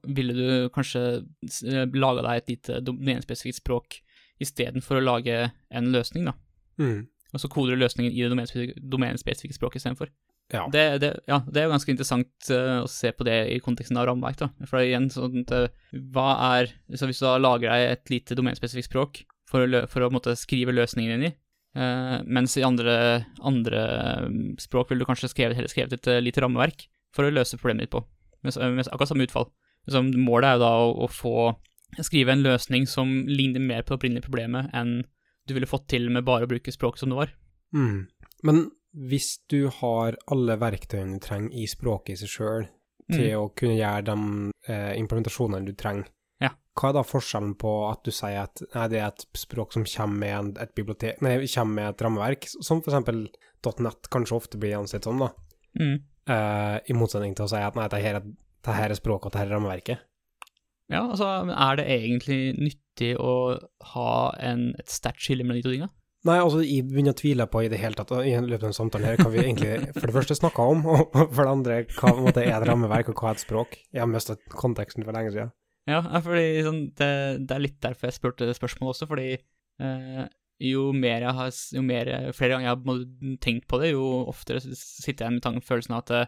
ville 0.08 0.34
du 0.34 0.70
kanskje 0.74 1.20
laga 1.92 2.24
deg 2.24 2.40
et 2.40 2.52
lite 2.54 2.80
domenespesifikt 2.84 3.60
språk 3.60 4.00
istedenfor 4.42 4.98
å 4.98 5.04
lage 5.04 5.36
en 5.46 5.92
løsning, 5.92 6.30
da. 6.30 6.34
Mm. 6.80 7.06
Og 7.34 7.42
så 7.42 7.50
koder 7.52 7.76
du 7.76 7.82
løsningen 7.82 8.14
i 8.14 8.22
det 8.24 8.30
domenespesifikke, 8.32 8.82
domenespesifikke 8.92 9.56
språket 9.56 9.82
istedenfor. 9.82 10.10
Ja. 10.52 10.62
Det, 10.72 10.84
det, 11.02 11.10
ja, 11.28 11.42
det 11.44 11.60
er 11.60 11.66
jo 11.66 11.74
ganske 11.74 11.92
interessant 11.92 12.50
uh, 12.54 12.78
å 12.80 12.88
se 12.88 13.10
på 13.12 13.26
det 13.28 13.36
i 13.52 13.58
konteksten 13.60 13.98
av 14.00 14.06
rammeverk, 14.08 14.38
da. 14.40 14.48
For 14.70 14.80
igjen, 14.80 15.10
sånn 15.12 15.42
at 15.42 15.52
uh, 15.52 15.98
hva 16.14 16.30
er 16.54 16.72
så 16.96 17.08
Hvis 17.10 17.20
du 17.20 17.26
da 17.26 17.34
lager 17.40 17.68
deg 17.68 17.84
et 17.90 18.14
lite 18.14 18.38
domenespesifikt 18.38 18.88
språk 18.88 19.20
for 19.48 19.66
å, 19.66 19.82
for 19.92 20.06
å 20.06 20.10
måtte, 20.12 20.36
skrive 20.40 20.72
løsningen 20.72 21.18
inn 21.18 21.26
i, 21.28 21.32
uh, 21.76 22.16
mens 22.24 22.56
i 22.56 22.64
andre, 22.64 22.96
andre 23.44 23.84
mm, 24.24 24.56
språk 24.64 24.88
ville 24.88 25.04
du 25.04 25.10
kanskje 25.10 25.32
skrevet, 25.34 25.58
heller 25.58 25.72
skrevet 25.72 25.98
et 26.00 26.10
lite 26.24 26.44
rammeverk 26.44 26.88
for 27.12 27.28
å 27.28 27.34
løse 27.34 27.60
problemet 27.60 27.84
ditt 27.84 27.96
på. 27.96 28.04
Med 28.46 28.88
akkurat 28.88 29.12
samme 29.12 29.28
utfall. 29.28 29.50
Så 29.88 30.00
målet 30.04 30.48
er 30.48 30.56
jo 30.56 30.64
da 30.64 30.72
å, 30.80 30.90
å 31.04 31.12
få 31.12 31.36
skrive 32.04 32.32
en 32.32 32.44
løsning 32.44 32.88
som 32.88 33.12
ligner 33.28 33.60
mer 33.60 33.84
på 33.84 33.92
det 33.92 34.00
opprinnelige 34.00 34.28
problemet 34.28 34.72
enn 34.76 35.02
du 35.48 35.54
ville 35.56 35.68
fått 35.70 35.88
til 35.90 36.08
med 36.12 36.24
bare 36.28 36.46
å 36.46 36.50
bruke 36.50 36.72
språket 36.74 37.02
som 37.04 37.12
det 37.12 37.18
var. 37.22 37.32
Mm. 37.74 38.06
Men 38.48 38.60
hvis 39.08 39.38
du 39.52 39.68
har 39.80 40.16
alle 40.32 40.56
verktøyene 40.60 41.18
du 41.18 41.24
trenger 41.24 41.52
i 41.58 41.66
språket 41.70 42.14
i 42.16 42.20
seg 42.22 42.30
sjøl 42.32 42.68
til 43.08 43.30
å 43.38 43.48
kunne 43.56 43.76
gjøre 43.78 44.04
de 44.04 44.16
eh, 44.68 44.94
implementasjonene 45.00 45.64
du 45.64 45.72
trenger, 45.80 46.08
Ja. 46.40 46.50
hva 46.78 46.90
er 46.90 46.96
da 46.98 47.02
forskjellen 47.08 47.54
på 47.58 47.70
at 47.90 48.02
du 48.04 48.10
sier 48.12 48.42
at 48.44 48.60
nei, 48.74 48.86
det 48.92 49.00
er 49.00 49.08
et 49.08 49.24
språk 49.36 49.72
som 49.72 49.84
kommer 49.88 50.18
med 50.22 50.34
en, 50.38 50.50
et 50.62 50.74
bibliotek, 50.76 51.22
nei, 51.24 51.38
kommer 51.54 51.74
med 51.74 51.88
et 51.94 52.02
rammeverk, 52.04 52.48
som 52.62 52.82
eksempel 52.82 53.26
.net 53.82 54.08
kanskje 54.12 54.36
ofte 54.36 54.58
blir 54.60 54.76
ansett 54.78 55.04
som, 55.04 55.18
da, 55.18 55.30
Mm. 55.78 56.02
eh, 56.28 56.78
i 56.88 56.92
motsetning 56.96 57.34
til 57.36 57.44
å 57.44 57.48
si 57.50 57.56
at 57.56 57.74
nei, 57.76 57.88
dette 57.88 58.04
er, 58.06 58.20
det 58.20 58.74
er 58.74 58.94
språket 58.94 59.26
og 59.26 59.32
dette 59.32 59.42
er 59.46 59.52
rammeverket? 59.56 59.98
Ja, 60.88 61.04
altså, 61.04 61.28
er 61.52 61.78
det 61.78 61.86
egentlig 61.92 62.40
nyttig 62.56 63.12
å 63.20 63.32
ha 63.92 64.12
en, 64.40 64.70
et 64.80 64.92
sterkt 64.92 65.20
skille 65.24 65.44
mellom 65.44 65.60
de 65.60 65.66
to 65.66 65.74
tinga? 65.74 65.90
Nei, 66.26 66.38
altså, 66.42 66.64
jeg 66.66 66.88
begynner 66.88 67.14
å 67.14 67.18
tvile 67.18 67.46
på 67.46 67.60
i 67.62 67.68
det 67.70 67.78
hele 67.78 67.94
tatt, 67.94 68.10
i 68.26 68.32
løpet 68.34 68.56
av 68.56 68.64
denne 68.64 68.76
samtalen 68.76 69.06
her, 69.06 69.20
hva 69.20 69.30
vi 69.30 69.42
egentlig 69.44 69.92
for 69.94 70.08
det 70.08 70.16
første 70.16 70.36
snakka 70.38 70.64
om, 70.72 70.82
og 70.90 71.14
for 71.14 71.44
det 71.44 71.52
andre 71.52 71.76
hva 71.92 72.14
måte, 72.18 72.42
er 72.42 72.56
et 72.56 72.66
rammeverk, 72.66 73.12
og 73.12 73.22
hva 73.22 73.30
er 73.30 73.38
et 73.38 73.44
språk. 73.44 73.76
Jeg 73.94 74.02
har 74.02 74.10
mista 74.10 74.34
konteksten 74.56 75.06
for 75.06 75.14
lenge 75.14 75.34
siden. 75.36 75.52
Ja, 75.88 76.02
fordi 76.24 76.48
sånn, 76.66 76.82
det, 76.98 77.12
det 77.48 77.54
er 77.54 77.64
litt 77.64 77.78
derfor 77.84 78.10
jeg 78.10 78.18
spurte 78.18 78.50
spørsmålet 78.56 78.96
også, 78.96 79.08
fordi 79.08 79.28
eh, 79.38 80.24
jo 80.68 80.88
mer 80.96 81.22
jeg 81.28 81.36
har, 81.38 81.52
jo 81.78 81.84
mer, 81.86 82.10
flere 82.36 82.56
ganger 82.56 82.66
jeg 82.66 82.74
har 82.74 83.38
tenkt 83.44 83.68
på 83.70 83.80
det, 83.80 83.92
jo 83.94 84.08
oftere 84.28 84.60
sitter 84.64 85.28
jeg 85.28 85.36
med 85.36 85.44
tanken, 85.44 85.64
følelsen 85.64 85.94
av 85.96 86.02
at 86.02 86.12
det, 86.12 86.24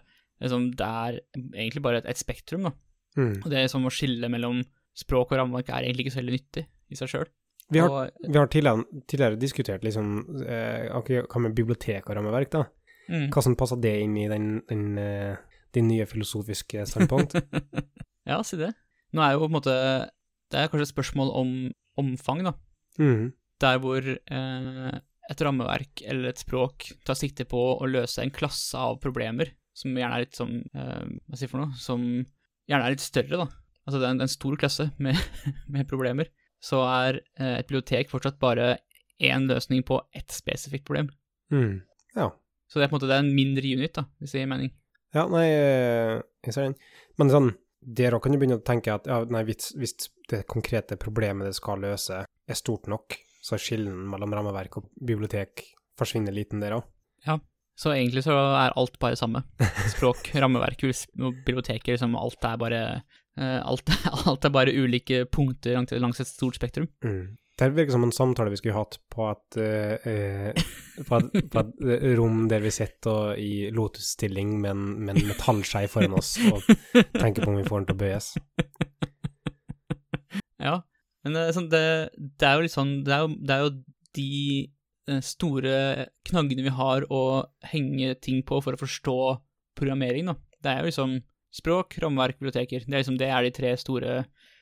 liksom, 0.46 0.70
det 0.78 0.92
er 1.02 1.18
egentlig 1.50 1.84
bare 1.84 2.04
et, 2.04 2.08
et 2.14 2.20
spektrum, 2.20 2.70
da. 2.70 2.76
Mm. 3.18 3.36
Og 3.42 3.48
det 3.50 3.58
er 3.60 3.70
som 3.72 3.86
å 3.86 3.92
skille 3.94 4.30
mellom 4.32 4.62
språk 4.96 5.32
og 5.32 5.40
rammeverk 5.40 5.70
er 5.72 5.86
egentlig 5.86 6.06
ikke 6.06 6.14
så 6.16 6.20
veldig 6.20 6.36
nyttig 6.36 6.66
i 6.90 6.98
seg 6.98 7.12
sjøl. 7.12 7.30
Vi 7.70 7.78
har, 7.78 8.10
vi 8.26 8.34
har 8.34 8.48
tidligere, 8.50 9.02
tidligere 9.06 9.38
diskutert 9.38 9.84
liksom, 9.86 10.14
eh, 10.42 10.90
hva 10.90 11.42
med 11.44 11.54
bibliotek 11.54 12.08
og 12.08 12.16
rammeverk, 12.18 12.50
da? 12.50 12.64
mm. 13.10 13.28
Hva 13.30 13.44
som 13.44 13.56
passer 13.58 13.78
det 13.82 13.94
inn 14.04 14.16
i 14.18 14.26
den, 14.30 14.48
den, 14.70 14.86
eh, 14.98 15.36
din 15.74 15.86
nye 15.90 16.06
filosofiske 16.10 16.86
standpunkt? 16.90 17.36
ja, 18.30 18.40
si 18.46 18.58
det. 18.60 18.72
Nå 19.14 19.22
er 19.22 19.34
jo 19.34 19.44
på 19.44 19.50
en 19.50 19.56
måte 19.56 19.76
Det 20.50 20.58
er 20.58 20.68
kanskje 20.70 20.86
et 20.86 20.92
spørsmål 20.92 21.32
om 21.40 21.54
omfang, 22.00 22.44
da. 22.46 22.54
mm. 22.98 23.30
Der 23.60 23.78
hvor 23.82 24.02
eh, 24.02 24.98
et 25.30 25.42
rammeverk 25.44 26.02
eller 26.08 26.30
et 26.30 26.42
språk 26.42 26.88
tar 27.06 27.18
sikte 27.18 27.44
på 27.46 27.60
å 27.76 27.88
løse 27.90 28.22
en 28.22 28.32
klasse 28.34 28.78
av 28.78 28.98
problemer, 29.02 29.52
som 29.76 29.94
gjerne 29.94 30.16
er 30.16 30.24
litt 30.24 30.38
som 30.38 30.54
eh, 30.58 31.06
Hva 31.28 31.36
sier 31.36 31.46
jeg 31.46 31.52
for 31.52 31.62
noe? 31.62 31.76
Som 31.78 32.06
gjerne 32.70 32.86
er 32.86 32.94
litt 32.94 33.04
større, 33.04 33.42
da. 33.44 33.48
Altså 33.88 33.98
det 33.98 34.06
er 34.06 34.14
en, 34.14 34.22
en 34.24 34.30
stor 34.30 34.56
klasse 34.60 34.90
med, 35.02 35.18
med 35.74 35.88
problemer. 35.90 36.30
Så 36.62 36.82
er 36.84 37.22
eh, 37.40 37.56
et 37.58 37.68
bibliotek 37.68 38.10
fortsatt 38.12 38.38
bare 38.42 38.76
én 39.20 39.48
løsning 39.48 39.82
på 39.86 39.98
ett 40.16 40.32
spesifikt 40.32 40.86
problem. 40.88 41.10
Mm. 41.52 41.80
Ja. 42.16 42.30
Så 42.70 42.78
det 42.78 42.86
er 42.86 42.92
på 42.92 42.96
en 42.96 43.00
måte 43.00 43.10
det 43.10 43.16
er 43.16 43.24
en 43.24 43.34
mindre 43.34 43.64
unit, 43.66 43.96
da, 43.96 44.06
hvis 44.20 44.36
det 44.36 44.44
gir 44.44 44.52
mening. 44.52 44.70
Ja, 45.16 45.26
nei, 45.26 45.46
eh, 45.50 46.20
jeg 46.46 46.54
ser 46.54 46.68
den. 46.68 46.76
Men 47.18 47.32
sånn, 47.32 47.50
der 47.80 48.14
òg 48.14 48.22
kan 48.24 48.34
du 48.34 48.38
begynne 48.38 48.60
å 48.60 48.64
tenke 48.64 48.94
at 48.94 49.08
ja, 49.10 49.18
nei, 49.32 49.42
hvis, 49.48 49.72
hvis 49.80 49.96
det 50.30 50.44
konkrete 50.50 51.00
problemet 51.00 51.48
det 51.48 51.56
skal 51.58 51.82
løse, 51.82 52.22
er 52.22 52.58
stort 52.58 52.86
nok, 52.92 53.16
så 53.42 53.58
skillen 53.60 53.96
mellom 54.12 54.36
rammeverk 54.36 54.78
og 54.78 54.90
bibliotek 55.00 55.64
forsvinner 55.98 56.34
liten 56.34 56.62
der 56.62 56.76
òg. 56.78 56.86
Så 57.80 57.94
egentlig 57.94 58.26
så 58.26 58.34
er 58.36 58.74
alt 58.76 58.98
bare 59.00 59.16
samme. 59.16 59.42
Språk, 59.94 60.28
rammeverk 60.42 60.82
biblioteker, 61.46 61.94
liksom 61.94 62.16
alt 62.18 62.44
er 62.44 62.58
bare 62.60 62.80
eh, 63.40 63.60
alt, 63.64 63.92
alt 64.28 64.44
er 64.44 64.52
bare 64.52 64.74
ulike 64.76 65.24
punkter 65.32 65.78
langs, 65.78 66.20
et 66.20 66.28
stort 66.28 66.60
spektrum. 66.60 66.90
Mm. 67.04 67.38
Det 67.60 67.68
virker 67.76 67.92
som 67.92 68.04
en 68.06 68.12
samtale 68.12 68.52
vi 68.52 68.56
skulle 68.56 68.76
hatt 68.76 68.96
på 69.12 69.26
et, 69.28 69.56
eh, 69.60 70.06
eh, 70.08 70.60
på 71.04 71.18
et, 71.18 71.40
på 71.52 71.60
et 71.60 71.82
eh, 71.84 72.06
rom 72.16 72.46
der 72.48 72.62
vi 72.64 72.72
sitter 72.72 73.34
i 73.40 73.68
lotusstilling 73.76 74.54
med 74.62 74.70
en, 74.70 74.84
med 75.04 75.16
en 75.16 75.28
metallskei 75.28 75.84
foran 75.92 76.16
oss 76.16 76.38
og 76.40 76.64
tenker 77.18 77.44
på 77.44 77.50
om 77.52 77.58
vi 77.60 77.66
får 77.68 77.82
den 77.82 77.90
til 77.90 77.98
å 77.98 78.02
bøyes. 78.04 78.32
Ja, 80.60 80.74
men 81.24 81.32
det, 81.32 81.42
sånn, 81.56 81.70
det, 81.72 81.80
det 82.36 82.44
er 82.44 82.58
jo 82.58 82.64
litt 82.66 82.74
sånn 82.74 82.90
Det 83.00 83.14
er 83.16 83.22
jo, 83.22 83.28
det 83.48 83.54
er 83.54 83.62
jo 83.64 83.70
de 84.18 84.26
store 85.24 86.06
knaggene 86.28 86.64
vi 86.66 86.72
har 86.74 87.06
å 87.10 87.22
henge 87.72 88.14
ting 88.22 88.44
på 88.46 88.60
for 88.64 88.76
å 88.76 88.80
forstå 88.80 89.16
programmering, 89.78 90.30
da. 90.30 90.36
Det 90.60 90.72
er 90.72 90.82
jo 90.82 90.90
liksom 90.90 91.16
språk, 91.54 91.96
rammeverk, 92.02 92.38
biblioteker. 92.38 92.84
Det 92.86 92.94
er 92.94 93.02
liksom 93.02 93.18
det 93.20 93.30
er 93.32 93.46
de 93.46 93.52
tre 93.54 93.72
store, 93.80 94.20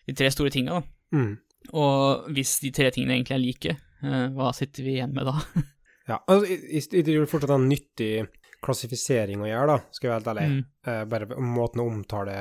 de 0.09 0.16
tre 0.16 0.30
store 0.33 0.52
tinga, 0.54 0.78
da. 0.78 1.18
Mm. 1.18 1.33
Og 1.76 2.28
hvis 2.37 2.59
de 2.62 2.71
tre 2.75 2.90
tingene 2.95 3.18
egentlig 3.18 3.37
er 3.37 3.42
like, 3.42 3.75
eh, 4.04 4.26
hva 4.37 4.52
sitter 4.57 4.87
vi 4.87 4.99
igjen 4.99 5.16
med 5.16 5.28
da? 5.30 5.37
Ja, 6.09 6.23
altså, 6.25 6.49
det 6.49 7.02
er 7.02 7.18
jo 7.18 7.26
fortsatt 7.28 7.50
en 7.52 7.66
nyttig 7.68 8.23
klassifisering 8.64 9.42
å 9.45 9.49
gjøre, 9.50 9.75
da, 9.75 9.92
skal 9.92 10.09
jeg 10.09 10.12
være 10.14 10.23
helt 10.23 10.30
ærlig. 10.33 10.47
Mm. 10.54 10.62
Eh, 10.88 11.00
bare 11.12 11.42
måten 11.45 11.83
å 11.83 11.85
omtale 11.90 12.37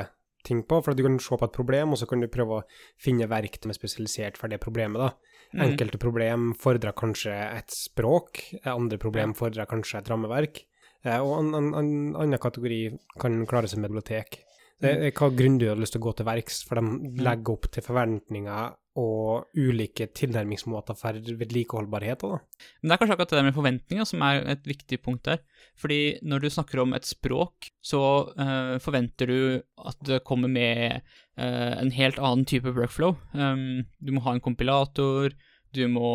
ting 0.48 0.64
på, 0.68 0.80
for 0.84 0.94
at 0.94 1.00
du 1.00 1.06
kan 1.06 1.20
se 1.22 1.38
på 1.38 1.48
et 1.48 1.56
problem, 1.56 1.94
og 1.94 2.02
så 2.02 2.08
kan 2.10 2.24
du 2.24 2.30
prøve 2.32 2.62
å 2.62 2.66
finne 3.04 3.30
verktøy 3.30 3.68
som 3.68 3.74
er 3.74 3.80
spesialisert 3.80 4.40
for 4.40 4.52
det 4.52 4.62
problemet, 4.64 5.04
da. 5.04 5.36
Mm. 5.54 5.62
Enkelte 5.70 6.00
problem 6.02 6.50
fordrer 6.60 6.96
kanskje 6.98 7.36
et 7.36 7.72
språk, 7.72 8.42
eh, 8.62 8.74
andre 8.74 9.00
problem 9.00 9.36
fordrer 9.38 9.70
kanskje 9.70 10.02
et 10.02 10.12
rammeverk, 10.12 10.66
eh, 11.06 11.20
og 11.20 11.38
en, 11.38 11.54
en, 11.56 11.72
en 11.80 11.94
annen 12.24 12.42
kategori 12.42 12.82
kan 13.22 13.40
klare 13.48 13.72
seg 13.72 13.82
med 13.82 13.92
bibliotek. 13.92 14.42
Det 14.78 14.92
er 14.94 15.14
hva 15.18 15.32
grunn 15.34 15.56
du 15.58 15.66
har 15.72 15.80
lyst 15.80 15.96
til 15.96 16.04
å 16.04 16.06
gå 16.06 16.18
til 16.20 16.28
verks, 16.28 16.60
for 16.68 16.78
de 16.78 17.14
legger 17.26 17.56
opp 17.56 17.72
til 17.74 17.86
forventninger 17.86 18.76
og 18.98 19.52
ulike 19.54 20.08
tilnærmingsmåter 20.18 20.98
for 20.98 21.18
vedlikeholdbarhet. 21.40 22.24
Da. 22.24 22.40
Men 22.82 22.90
det 22.90 22.96
er 22.96 23.02
kanskje 23.02 23.18
akkurat 23.18 23.36
det 23.36 23.44
med 23.46 23.58
forventninger 23.58 24.08
som 24.10 24.24
er 24.26 24.42
et 24.56 24.66
viktig 24.66 25.00
punkt 25.06 25.28
der. 25.28 25.44
Fordi 25.78 26.18
når 26.26 26.42
du 26.42 26.50
snakker 26.50 26.82
om 26.82 26.96
et 26.98 27.06
språk, 27.06 27.70
så 27.86 28.02
uh, 28.34 28.78
forventer 28.82 29.30
du 29.30 29.40
at 29.86 30.02
det 30.08 30.24
kommer 30.26 30.50
med 30.50 31.04
uh, 31.38 31.76
en 31.78 31.94
helt 31.94 32.18
annen 32.18 32.48
type 32.50 32.74
workflow. 32.74 33.14
Um, 33.38 33.86
du 34.02 34.16
må 34.16 34.26
ha 34.26 34.34
en 34.34 34.44
kompilator, 34.44 35.36
du 35.76 35.84
må 35.92 36.10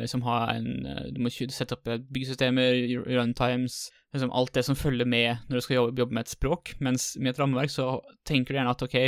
liksom 0.00 0.24
ha 0.26 0.40
en 0.56 0.82
Du 1.14 1.20
må 1.22 1.30
sette 1.30 1.76
opp 1.76 1.86
byggesystemer, 1.86 2.74
runtimes, 3.06 3.86
liksom 4.12 4.32
alt 4.34 4.52
det 4.56 4.64
som 4.66 4.76
følger 4.76 5.08
med 5.08 5.46
når 5.48 5.60
du 5.60 5.64
skal 5.64 5.78
jobbe 5.78 6.12
med 6.12 6.26
et 6.26 6.34
språk. 6.34 6.74
Mens 6.84 7.14
med 7.16 7.32
et 7.32 7.40
rammeverk 7.40 7.72
så 7.72 8.02
tenker 8.28 8.52
du 8.52 8.60
gjerne 8.60 8.74
at 8.74 8.84
ok, 8.84 8.98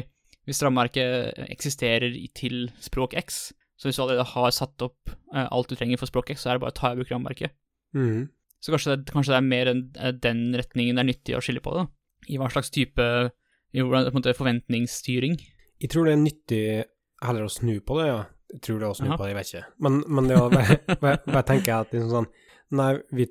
hvis 0.51 0.61
rammeverket 0.67 1.39
eksisterer 1.47 2.17
til 2.37 2.67
språk 2.83 3.15
X, 3.21 3.41
så 3.79 3.89
hvis 3.89 3.97
du 3.97 4.03
allerede 4.05 4.27
har 4.33 4.51
satt 4.53 4.83
opp 4.85 5.13
uh, 5.33 5.47
alt 5.47 5.71
du 5.71 5.77
trenger 5.79 6.01
for 6.01 6.11
språk 6.11 6.33
X, 6.35 6.43
så 6.43 6.51
er 6.51 6.59
det 6.59 6.65
bare 6.67 6.75
å 6.75 6.81
ta 6.81 6.91
i 6.91 6.99
bruk 6.99 7.13
rammeverket. 7.13 7.55
Mm. 7.97 8.27
Så 8.61 8.75
kanskje 8.75 8.97
det, 8.97 9.15
kanskje 9.15 9.33
det, 9.33 9.39
er 9.39 9.47
mer 9.47 9.71
en, 9.71 9.85
eh, 9.97 10.13
den 10.13 10.43
retningen 10.59 10.99
det 10.99 11.03
er 11.03 11.09
nyttig 11.09 11.37
å 11.39 11.45
skille 11.45 11.63
på, 11.65 11.73
da. 11.79 11.87
I 12.29 12.37
hva 12.41 12.51
slags 12.53 12.69
type 12.75 13.07
i 13.73 13.81
hvordan, 13.81 14.11
på 14.11 14.13
en 14.13 14.19
måte, 14.19 14.37
forventningsstyring. 14.37 15.39
Jeg 15.81 15.93
tror 15.93 16.07
det 16.07 16.13
er 16.13 16.21
nyttig 16.21 16.65
heller 17.25 17.47
å 17.47 17.53
snu 17.53 17.79
på 17.81 17.97
det, 18.01 18.11
ja. 18.11 18.21
Jeg 18.51 18.65
tror 18.67 18.83
det 18.83 18.87
er 18.89 18.93
å 18.93 18.99
snu 18.99 19.09
Aha. 19.09 19.17
på 19.17 19.25
det, 19.25 19.31
jeg 19.31 19.39
vet 19.39 19.53
ikke. 19.53 19.65
Men, 19.87 20.01
men 20.11 20.29
det 20.29 20.41
å 20.43 20.51
bare 21.05 21.47
tenke 21.49 21.77
at 21.77 21.95
liksom 21.95 22.11
sånn 22.13 22.31
Nei, 22.79 22.93
vi, 23.11 23.25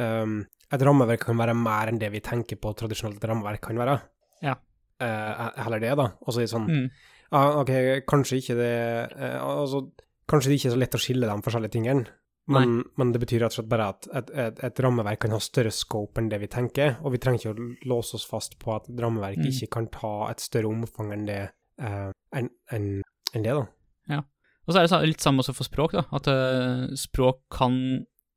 um, 0.00 0.38
et 0.72 0.82
rammeverk 0.88 1.26
kan 1.26 1.36
være 1.36 1.52
mer 1.58 1.90
enn 1.90 1.98
det 2.00 2.08
vi 2.14 2.22
tenker 2.24 2.56
på 2.56 2.70
tradisjonelt 2.78 3.24
rammeverk 3.28 3.60
kan 3.66 3.76
være. 3.76 3.98
Ja. 4.40 4.54
Uh, 5.02 5.50
heller 5.60 5.82
det, 5.82 5.92
da. 5.98 6.10
Og 6.24 6.32
så 6.32 6.40
er 6.40 6.46
det 6.46 6.52
sånn 6.54 6.68
mm. 6.70 6.84
ah, 7.36 7.58
Ok, 7.60 7.72
kanskje 8.08 8.38
ikke 8.40 8.54
det 8.56 8.76
uh, 9.12 9.42
Altså, 9.44 9.82
kanskje 10.30 10.48
det 10.48 10.56
ikke 10.56 10.70
er 10.70 10.72
så 10.72 10.80
lett 10.80 10.96
å 10.96 11.00
skille 11.02 11.28
de 11.28 11.44
forskjellige 11.44 11.74
tingene. 11.74 12.06
Men, 12.46 12.76
men, 12.94 13.10
det 13.10 13.18
betyr 13.24 13.42
rett 13.42 13.50
og 13.50 13.58
slett 13.58 13.70
bare 13.70 13.88
at 13.90 14.06
et, 14.06 14.28
et, 14.38 14.60
et, 14.68 14.80
rammeverk 14.84 15.18
kan 15.24 15.34
ha 15.34 15.40
større 15.42 15.72
scope 15.74 16.22
enn 16.22 16.28
det 16.30 16.38
vi 16.44 16.48
tenker, 16.50 16.94
og 17.02 17.16
vi 17.16 17.18
trenger 17.22 17.42
ikke 17.42 17.54
å 17.56 17.90
låse 17.90 18.14
oss 18.20 18.26
fast 18.28 18.54
på 18.62 18.70
at 18.76 18.86
et 18.86 19.00
rammeverk 19.02 19.40
mm. 19.42 19.48
ikke 19.50 19.68
kan 19.74 19.88
ta 19.90 20.12
et 20.30 20.44
større 20.44 20.70
omfang 20.70 21.10
enn 21.16 21.24
det, 21.26 21.40
uh, 21.82 22.12
enn, 22.38 22.52
enn, 22.70 22.86
enn 23.34 23.46
det 23.46 23.56
da. 23.58 23.64
Ja. 24.14 24.20
Og 24.66 24.74
så 24.74 24.82
er 24.82 24.86
det 24.86 25.10
litt 25.10 25.26
samme 25.26 25.42
også 25.42 25.56
for 25.58 25.66
språk, 25.66 25.96
da. 25.98 26.04
At 26.14 26.30
uh, 26.30 26.86
språk 26.98 27.42
kan 27.54 27.80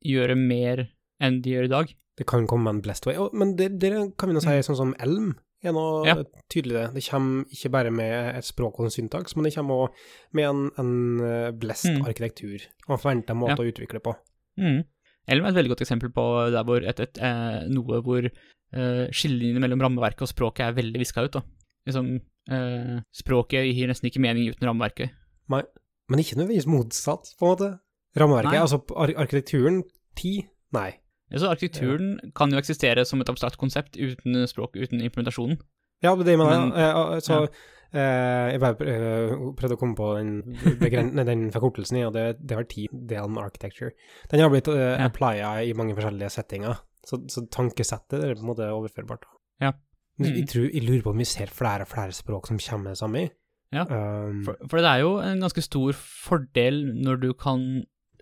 gjøre 0.06 0.38
mer 0.40 0.88
enn 1.22 1.42
de 1.46 1.54
gjør 1.54 1.70
i 1.70 1.74
dag. 1.76 1.94
Det 2.18 2.26
kan 2.30 2.50
komme 2.50 2.74
en 2.74 2.82
blessed 2.84 3.06
way. 3.08 3.18
Oh, 3.22 3.30
men 3.38 3.54
det, 3.60 3.76
det, 3.82 3.94
kan 4.18 4.32
vi 4.32 4.40
nå 4.40 4.44
si 4.44 4.58
mm. 4.58 4.66
sånn 4.72 4.80
som 4.80 4.98
Elm 5.06 5.36
er 5.68 5.76
noe 5.76 6.06
ja. 6.08 6.16
tydelig 6.52 6.76
det. 6.78 6.86
Det 6.96 7.04
kommer 7.10 7.56
ikke 7.56 7.72
bare 7.74 7.92
med 7.92 8.14
et 8.38 8.48
språk 8.48 8.80
og 8.80 8.88
en 8.88 8.94
syntaks, 8.96 9.36
men 9.36 9.48
det 9.48 9.54
kommer 9.58 9.86
òg 9.86 10.06
med 10.38 10.48
en, 10.48 10.62
en 10.80 10.94
eh, 11.26 11.50
blest 11.52 11.90
mm. 11.90 12.06
arkitektur 12.08 12.64
og 12.88 12.96
en 12.96 13.02
forventa 13.02 13.36
måte 13.38 13.58
ja. 13.58 13.66
å 13.66 13.74
utvikle 13.74 14.02
på. 14.04 14.16
Mm. 14.60 14.82
Elm 15.30 15.46
er 15.46 15.52
et 15.52 15.60
veldig 15.60 15.74
godt 15.74 15.84
eksempel 15.86 16.12
på 16.14 16.26
der 16.54 16.66
hvor 16.68 16.86
et, 16.86 17.02
et, 17.04 17.20
eh, 17.22 17.60
noe 17.70 18.00
hvor 18.06 18.26
eh, 18.26 19.04
skillelinjene 19.12 19.62
mellom 19.66 19.84
rammeverket 19.86 20.26
og 20.26 20.32
språket 20.32 20.70
er 20.70 20.78
veldig 20.80 21.02
viska 21.02 21.26
ut. 21.28 21.36
da. 21.38 21.44
Liksom, 21.90 22.10
eh, 22.56 22.96
språket 23.22 23.68
gir 23.70 23.92
nesten 23.92 24.10
ikke 24.10 24.24
mening 24.24 24.50
uten 24.54 24.70
rammeverket. 24.70 25.14
Nei, 25.52 25.64
men 26.10 26.24
ikke 26.24 26.40
nødvendigvis 26.40 26.70
motsatt, 26.70 27.34
på 27.38 27.46
en 27.46 27.54
måte. 27.54 27.70
Rammeverket, 28.18 28.56
Nei. 28.56 28.64
altså 28.64 28.82
ar 28.98 29.14
arkitekturen, 29.22 29.84
ti, 30.18 30.40
nei. 30.74 30.90
Så 31.38 31.50
arkitekturen 31.50 32.16
ja. 32.18 32.30
kan 32.36 32.54
jo 32.54 32.60
eksistere 32.62 33.06
som 33.06 33.22
et 33.22 33.30
abstrakt 33.30 33.60
konsept 33.62 34.00
uten 34.00 34.48
språk, 34.50 34.78
uten 34.80 35.04
implementasjonen. 35.04 35.60
Ja, 36.04 36.16
det 36.16 36.38
mener 36.40 36.72
jeg. 36.74 37.24
Så 37.26 37.42
ja. 37.44 37.50
eh, 37.92 38.46
jeg 38.54 38.62
bare 38.64 38.94
eh, 38.94 39.34
prøvde 39.60 39.76
å 39.76 39.82
komme 39.82 39.98
på 40.00 40.14
den, 40.18 41.20
den 41.32 41.50
forkortelsen 41.54 42.00
i, 42.00 42.06
og 42.08 42.16
det, 42.16 42.40
det 42.40 42.58
var 42.58 42.70
T-delen 42.72 43.42
architecture. 43.42 43.92
Den 44.32 44.46
har 44.46 44.54
blitt 44.54 44.72
eh, 44.74 44.96
applya 45.06 45.58
i 45.68 45.76
mange 45.78 45.98
forskjellige 45.98 46.32
settinger, 46.34 46.82
så, 47.06 47.22
så 47.30 47.46
tankesettet 47.52 48.24
er 48.24 48.34
på 48.38 48.46
en 48.46 48.52
måte 48.54 48.72
overførbart. 48.74 49.28
Ja. 49.62 49.76
Mm. 50.20 50.32
Jeg, 50.34 50.48
tror, 50.52 50.66
jeg, 50.68 50.84
lurer 50.84 51.04
på 51.04 51.14
om 51.14 51.22
vi 51.22 51.28
ser 51.28 51.52
flere 51.54 51.86
og 51.86 51.92
flere 51.92 52.16
språk 52.16 52.50
som 52.50 52.60
kommer 52.60 52.96
det 52.96 53.00
samme 53.00 53.28
i. 53.28 53.30
Ja, 53.70 53.86
um, 53.86 54.42
for, 54.48 54.58
for, 54.66 54.82
det 54.82 54.90
er 54.90 55.04
jo 55.04 55.12
en 55.22 55.44
ganske 55.44 55.62
stor 55.62 55.94
fordel 55.94 56.82
når 57.06 57.20
du 57.22 57.28
kan 57.38 57.66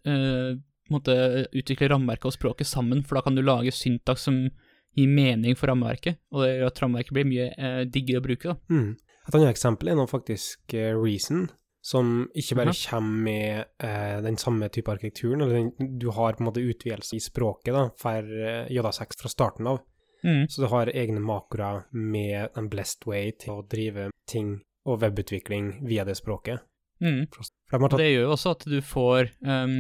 uh, 0.03 0.57
måte, 0.93 1.17
utvikle 1.51 1.91
rammeverket 1.91 2.29
og 2.29 2.35
språket 2.35 2.69
sammen, 2.69 3.03
for 3.05 3.19
da 3.19 3.25
kan 3.25 3.37
du 3.37 3.43
lage 3.43 3.73
syntaks 3.75 4.27
som 4.29 4.39
gir 4.97 5.11
mening 5.11 5.57
for 5.57 5.69
rammeverket, 5.71 6.19
og 6.33 6.43
det 6.43 6.55
gjør 6.55 6.71
at 6.71 6.81
rammeverket 6.83 7.17
blir 7.17 7.29
mye 7.29 7.51
eh, 7.53 7.83
diggere 7.91 8.23
å 8.23 8.25
bruke. 8.25 8.53
da. 8.53 8.73
Mm. 8.73 8.95
Et 9.27 9.35
annet 9.35 9.51
eksempel 9.51 9.91
er 9.91 9.97
nå 9.99 10.05
faktisk 10.07 10.73
uh, 10.77 10.95
Reason, 10.95 11.49
som 11.83 12.27
ikke 12.35 12.57
bare 12.59 12.71
Aha. 12.73 12.79
kommer 12.89 13.23
med 13.23 13.65
eh, 13.83 14.21
den 14.23 14.37
samme 14.39 14.67
type 14.73 14.91
arkitekturen, 14.91 15.41
eller 15.41 15.55
den, 15.55 15.97
du 15.99 16.09
har 16.11 16.35
på 16.35 16.43
en 16.43 16.49
måte 16.49 16.63
utvidelse 16.63 17.15
i 17.15 17.23
språket 17.23 17.75
da, 17.75 17.85
for 17.99 18.27
eh, 18.27 18.71
JA6 18.73 19.21
fra 19.21 19.31
starten 19.31 19.69
av. 19.71 19.83
Mm. 20.23 20.47
Så 20.49 20.63
du 20.63 20.67
har 20.71 20.91
egne 20.91 21.21
makroer 21.23 21.85
med 21.91 22.57
en 22.57 22.67
blessed 22.71 23.07
way 23.07 23.31
til 23.39 23.59
å 23.59 23.65
drive 23.69 24.09
ting 24.27 24.57
og 24.87 24.99
webutvikling 25.03 25.77
via 25.87 26.03
det 26.07 26.17
språket. 26.19 26.63
Mm. 27.03 27.25
Det 27.93 28.07
gjør 28.09 28.23
jo 28.23 28.31
også 28.33 28.53
at 28.55 28.63
du 28.65 28.77
får 28.81 29.29
um, 29.45 29.75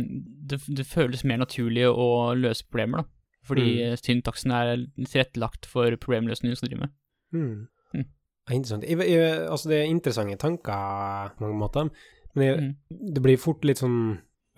det, 0.49 0.59
det, 0.67 0.85
føles 0.85 1.23
mer 1.25 1.39
naturlig 1.41 1.87
å 1.89 2.33
løse 2.37 2.67
problemer, 2.67 3.01
da. 3.01 3.13
Fordi 3.47 3.67
mm. 3.79 3.95
syntaksen 4.03 4.51
er 4.51 4.73
tilrettelagt 4.99 5.69
for 5.71 5.95
problemløsninger 6.03 6.53
du 6.53 6.59
skal 6.59 6.73
drive 6.73 6.83
med. 6.83 6.93
Mm. 7.33 7.67
Mm. 7.95 8.05
Interessant. 8.51 8.83
Jeg, 8.83 8.99
jeg, 9.07 9.31
altså, 9.47 9.71
det 9.71 9.79
er 9.79 9.91
interessante 9.91 10.39
tanker 10.41 11.33
på 11.37 11.45
mange 11.45 11.59
måter, 11.61 11.89
men 12.35 12.47
jeg, 12.47 12.59
mm. 12.65 13.01
det 13.15 13.23
blir 13.23 13.39
fort 13.41 13.63
litt 13.65 13.79
sånn 13.81 13.99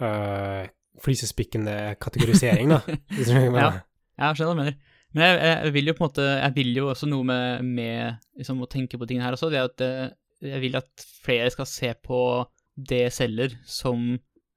øh, 0.02 0.64
flisespikkende 1.06 1.78
kategorisering, 2.02 2.74
da. 2.74 2.82
ja, 3.62 3.70
jeg 4.20 4.40
skjønner 4.40 4.50
hva 4.50 4.56
du 4.56 4.64
mener. 4.64 4.80
Men 5.16 5.40
jeg, 5.42 5.74
vil 5.74 5.90
jo 5.90 5.94
på 5.98 6.04
en 6.04 6.06
måte 6.06 6.26
Jeg 6.38 6.54
vil 6.54 6.76
jo 6.78 6.90
også 6.92 7.08
noe 7.10 7.26
med, 7.26 7.64
med 7.66 8.20
liksom, 8.38 8.60
å 8.62 8.68
tenke 8.70 9.00
på 9.00 9.08
tingene 9.10 9.26
her 9.26 9.38
også. 9.38 9.50
Det 9.50 9.58
er 9.58 9.70
at 9.70 9.82
eh, 9.82 10.12
jeg 10.46 10.62
vil 10.64 10.80
at 10.80 11.06
flere 11.24 11.50
skal 11.54 11.68
se 11.70 11.92
på 12.06 12.20
det 12.90 13.04
jeg 13.06 13.16
selger, 13.16 13.56
som, 13.68 14.14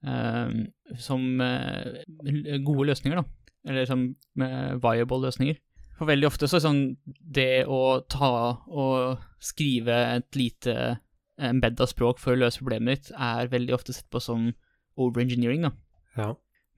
uh, 0.06 0.50
som 0.98 1.42
uh, 1.42 2.58
gode 2.66 2.88
løsninger, 2.92 3.18
da. 3.18 3.50
Eller 3.68 3.86
som 3.86 4.06
uh, 4.42 4.74
viable 4.82 5.22
løsninger. 5.26 5.58
For 5.98 6.08
veldig 6.08 6.26
ofte 6.26 6.48
så 6.50 6.58
er 6.58 6.64
sånn 6.64 6.82
det 7.06 7.64
å 7.70 8.02
ta 8.10 8.32
og 8.66 9.22
skrive 9.42 9.98
et 10.16 10.38
lite 10.38 10.96
embedda 11.42 11.86
språk 11.90 12.20
for 12.22 12.34
å 12.34 12.40
løse 12.44 12.62
problemet 12.62 12.96
ditt, 12.96 13.12
er 13.18 13.50
veldig 13.52 13.74
ofte 13.76 13.94
sett 13.94 14.08
på 14.12 14.22
som 14.22 14.50
overengineering, 15.00 15.66
da. 15.66 15.72
Ja. 16.18 16.32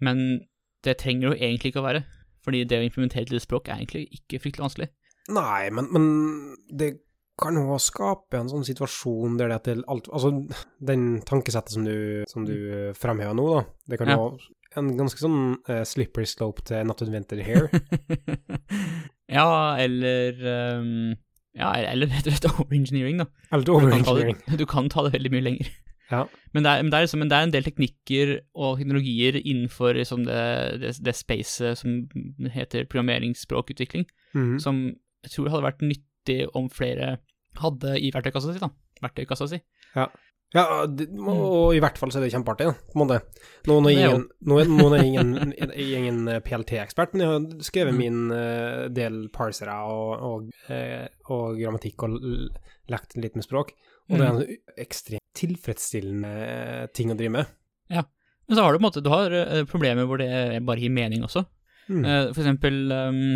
Men 0.04 0.44
det 0.84 0.98
trenger 1.00 1.30
jo 1.30 1.38
egentlig 1.38 1.72
ikke 1.72 1.82
å 1.82 1.88
være. 1.88 2.04
Fordi 2.44 2.64
det 2.68 2.78
å 2.80 2.84
implementere 2.84 3.24
et 3.24 3.32
lite 3.32 3.46
språk 3.46 3.70
er 3.70 3.80
egentlig 3.80 4.06
ikke 4.18 4.42
fryktelig 4.42 4.66
vanskelig. 4.66 4.88
Nei, 5.32 5.70
men, 5.72 5.88
men 5.94 6.06
det 6.68 6.90
kan 7.40 7.58
òg 7.58 7.80
skape 7.82 8.38
en 8.38 8.50
sånn 8.50 8.66
situasjon 8.66 9.38
der 9.40 9.50
det 9.50 9.62
til 9.66 9.82
alt 9.90 10.06
Altså, 10.14 10.30
den 10.78 11.06
tankesettet 11.26 11.74
som 11.74 11.86
du, 11.86 12.22
som 12.30 12.46
du 12.46 12.92
framhever 12.98 13.34
nå, 13.36 13.46
da, 13.50 13.64
det 13.90 13.98
kan 14.00 14.12
jo 14.12 14.18
ja. 14.22 14.48
en 14.80 14.92
ganske 14.98 15.22
sånn 15.22 15.40
uh, 15.66 15.82
slippery 15.88 16.28
slope 16.30 16.62
til 16.68 16.86
Not 16.86 17.02
Invented 17.02 17.42
Here. 17.46 17.66
ja, 19.38 19.48
eller 19.82 20.38
um, 20.78 21.14
Ja, 21.54 21.72
eller 21.78 22.10
rett 22.10 22.26
og 22.26 22.36
slett 22.36 22.50
overengineering, 22.52 23.22
da. 23.22 23.28
Eller 23.50 23.74
overengineering. 23.74 24.38
Du, 24.46 24.56
du 24.62 24.66
kan 24.70 24.90
ta 24.90 25.06
det 25.06 25.14
veldig 25.14 25.34
mye 25.34 25.48
lenger. 25.48 25.74
Ja. 26.10 26.24
Men, 26.52 26.66
det 26.66 26.70
er, 26.70 26.82
men, 26.82 26.90
det 26.92 26.98
er 26.98 27.06
liksom, 27.06 27.22
men, 27.22 27.30
det 27.30 27.36
er, 27.36 27.46
en 27.46 27.54
del 27.54 27.66
teknikker 27.66 28.32
og 28.54 28.78
teknologier 28.78 29.38
innenfor 29.40 29.96
liksom 29.96 30.26
det, 30.28 30.40
det, 30.82 30.90
det 31.02 31.14
spacet 31.16 31.80
som 31.80 32.02
heter 32.52 32.86
programmeringsspråkutvikling, 32.90 34.04
mm. 34.36 34.58
som 34.62 34.84
jeg 35.24 35.32
tror 35.32 35.48
hadde 35.54 35.64
vært 35.64 35.86
nyttig 36.24 36.56
om 36.56 36.68
flere 36.70 37.18
hadde 37.60 37.98
i 38.00 38.10
verktøykassa 38.12 38.52
si, 38.54 38.60
da. 38.62 38.70
Verktøykassa 39.02 39.48
si. 39.50 39.60
Ja. 39.94 40.08
Ja, 40.54 40.84
det, 40.86 41.08
og 41.18 41.74
i 41.74 41.80
hvert 41.82 41.96
fall 41.98 42.12
så 42.14 42.20
er 42.20 42.28
det 42.28 42.30
kjempeartig, 42.30 42.68
da, 42.68 42.74
på 42.92 42.94
en 42.94 43.00
måte. 43.02 43.16
Nå, 43.66 43.80
nå, 43.82 43.90
er, 43.90 44.04
ingen, 44.04 44.26
nå, 44.46 44.58
nå 44.70 44.84
er 44.92 45.00
jeg 45.00 45.08
ingen, 45.10 45.54
ingen 45.74 46.28
PLT-ekspert, 46.46 47.14
men 47.14 47.24
jeg 47.24 47.30
har 47.32 47.64
skrevet 47.66 47.96
mm. 47.96 47.98
min 47.98 48.20
uh, 48.30 48.84
del 48.94 49.16
parsere 49.34 49.74
og, 49.90 50.12
og, 50.22 50.52
uh, 50.68 51.08
og, 51.34 51.58
grammatikk 51.58 52.04
og 52.06 52.14
lekt 52.92 53.16
litt 53.18 53.34
med 53.34 53.46
språk, 53.48 53.72
og 54.06 54.14
mm. 54.14 54.20
det 54.20 54.28
er 54.28 54.30
en 54.30 54.84
ekstremt 54.84 55.26
tilfredsstillende 55.34 56.86
ting 56.94 57.10
å 57.10 57.18
drive 57.18 57.34
med. 57.34 57.50
Ja, 57.90 58.04
men 58.46 58.54
så 58.54 58.62
har 58.62 58.70
du 58.70 58.78
på 58.78 58.84
en 58.84 58.86
måte, 58.86 59.02
du 59.02 59.10
har 59.10 59.34
problemer 59.66 60.06
hvor 60.06 60.22
det 60.22 60.30
bare 60.62 60.84
gir 60.84 60.94
mening 60.94 61.26
også. 61.26 61.42
Mm. 61.84 62.04
for 62.30 62.40
eksempel 62.40 62.78
um, 62.94 63.34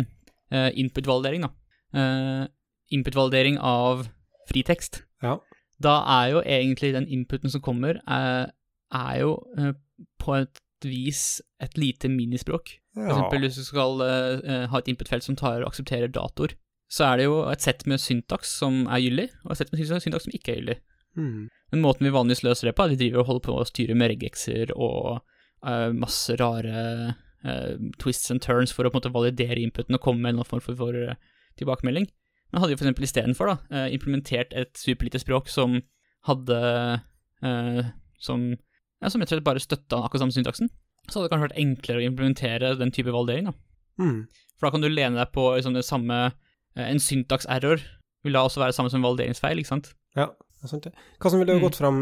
input-validering, 0.49 1.43
da 1.45 2.47
input-validering 2.93 3.59
av 3.61 4.07
fritekst, 4.49 5.03
ja. 5.23 5.37
da 5.83 5.99
er 6.19 6.31
jo 6.33 6.41
egentlig 6.45 6.93
den 6.95 7.07
inputen 7.07 7.51
som 7.53 7.61
kommer, 7.61 8.01
er, 8.09 8.51
er 8.95 9.19
jo 9.21 9.35
uh, 9.59 9.73
på 10.21 10.39
et 10.39 10.63
vis 10.85 11.41
et 11.61 11.77
lite 11.77 12.09
minispråk. 12.09 12.77
Ja. 12.95 13.03
For 13.03 13.11
eksempel 13.13 13.45
hvis 13.45 13.59
du 13.59 13.67
skal 13.67 14.01
uh, 14.01 14.65
ha 14.71 14.81
et 14.81 14.91
input-felt 14.91 15.27
som 15.27 15.37
tar 15.39 15.61
og 15.61 15.71
aksepterer 15.71 16.11
datoer, 16.11 16.55
så 16.89 17.11
er 17.11 17.19
det 17.19 17.27
jo 17.27 17.41
et 17.51 17.61
sett 17.61 17.85
med 17.85 18.01
syntaks 18.01 18.55
som 18.61 18.85
er 18.89 19.03
gyldig, 19.03 19.27
og 19.45 19.53
et 19.53 19.61
sett 19.61 19.73
med 19.73 19.83
syntaks 19.85 20.25
som 20.25 20.33
ikke 20.33 20.55
er 20.55 20.61
gyldig. 20.61 20.77
Mm. 21.19 21.49
Men 21.71 21.83
måten 21.83 22.05
vi 22.07 22.13
vanligvis 22.13 22.43
løser 22.45 22.69
det 22.69 22.75
på, 22.77 22.83
er 22.85 22.89
at 22.89 22.95
vi 22.95 23.03
driver 23.03 23.21
og 23.21 23.29
holder 23.29 23.45
på 23.45 23.57
å 23.57 23.67
styre 23.69 23.97
med 23.97 24.11
regexer 24.13 24.73
og 24.75 25.19
uh, 25.65 25.89
masse 25.93 26.33
rare 26.41 26.85
uh, 27.45 27.75
twists 28.01 28.31
and 28.33 28.41
turns 28.41 28.73
for 28.73 28.85
å 28.85 28.91
på 28.91 28.97
en 28.97 29.03
måte 29.03 29.13
validere 29.13 29.61
inputen 29.61 29.97
og 29.97 30.03
komme 30.05 30.25
med 30.25 30.37
en 30.37 30.47
form 30.47 30.63
for, 30.65 30.77
for, 30.79 30.97
eh, 30.97 31.19
tilbakemelding. 31.59 32.09
Men 32.51 32.61
hadde 32.63 32.77
for 32.77 32.85
eksempel 32.87 33.05
istedenfor 33.05 33.51
eh, 33.71 33.87
implementert 33.93 34.53
et 34.57 34.73
superlite 34.79 35.19
språk 35.21 35.49
som 35.49 35.79
hadde 36.27 36.59
eh, 37.43 37.81
som, 38.19 38.45
ja, 39.01 39.09
som 39.09 39.21
rett 39.21 39.29
og 39.31 39.35
slett 39.37 39.45
bare 39.47 39.61
støtta 39.63 39.99
akkurat 40.03 40.23
samme 40.25 40.35
syntaksen, 40.35 40.69
så 41.07 41.19
hadde 41.19 41.27
det 41.29 41.33
kanskje 41.35 41.47
vært 41.49 41.61
enklere 41.63 42.01
å 42.01 42.07
implementere 42.09 42.73
den 42.79 42.91
type 42.95 43.13
validering. 43.13 43.45
da. 43.51 43.53
Mm. 44.01 44.27
For 44.59 44.67
da 44.67 44.71
kan 44.75 44.81
du 44.83 44.89
lene 44.89 45.19
deg 45.21 45.31
på 45.35 45.45
liksom, 45.55 45.73
det 45.77 45.85
samme 45.87 46.17
eh, 46.75 46.85
En 46.89 46.99
syntaks-error 46.99 47.81
vil 48.23 48.33
da 48.35 48.43
også 48.43 48.59
være 48.59 48.73
det 48.73 48.75
samme 48.79 48.91
som 48.91 49.03
valideringsfeil, 49.05 49.59
ikke 49.61 49.71
sant? 49.73 49.93
Ja, 50.17 50.25
det 50.59 50.65
er 50.67 50.71
sant 50.73 50.83
det. 50.89 50.93
Hva 51.21 51.29
som 51.31 51.39
ville 51.39 51.55
Mm. 51.55 51.61
gått 51.63 51.77
fram 51.79 51.99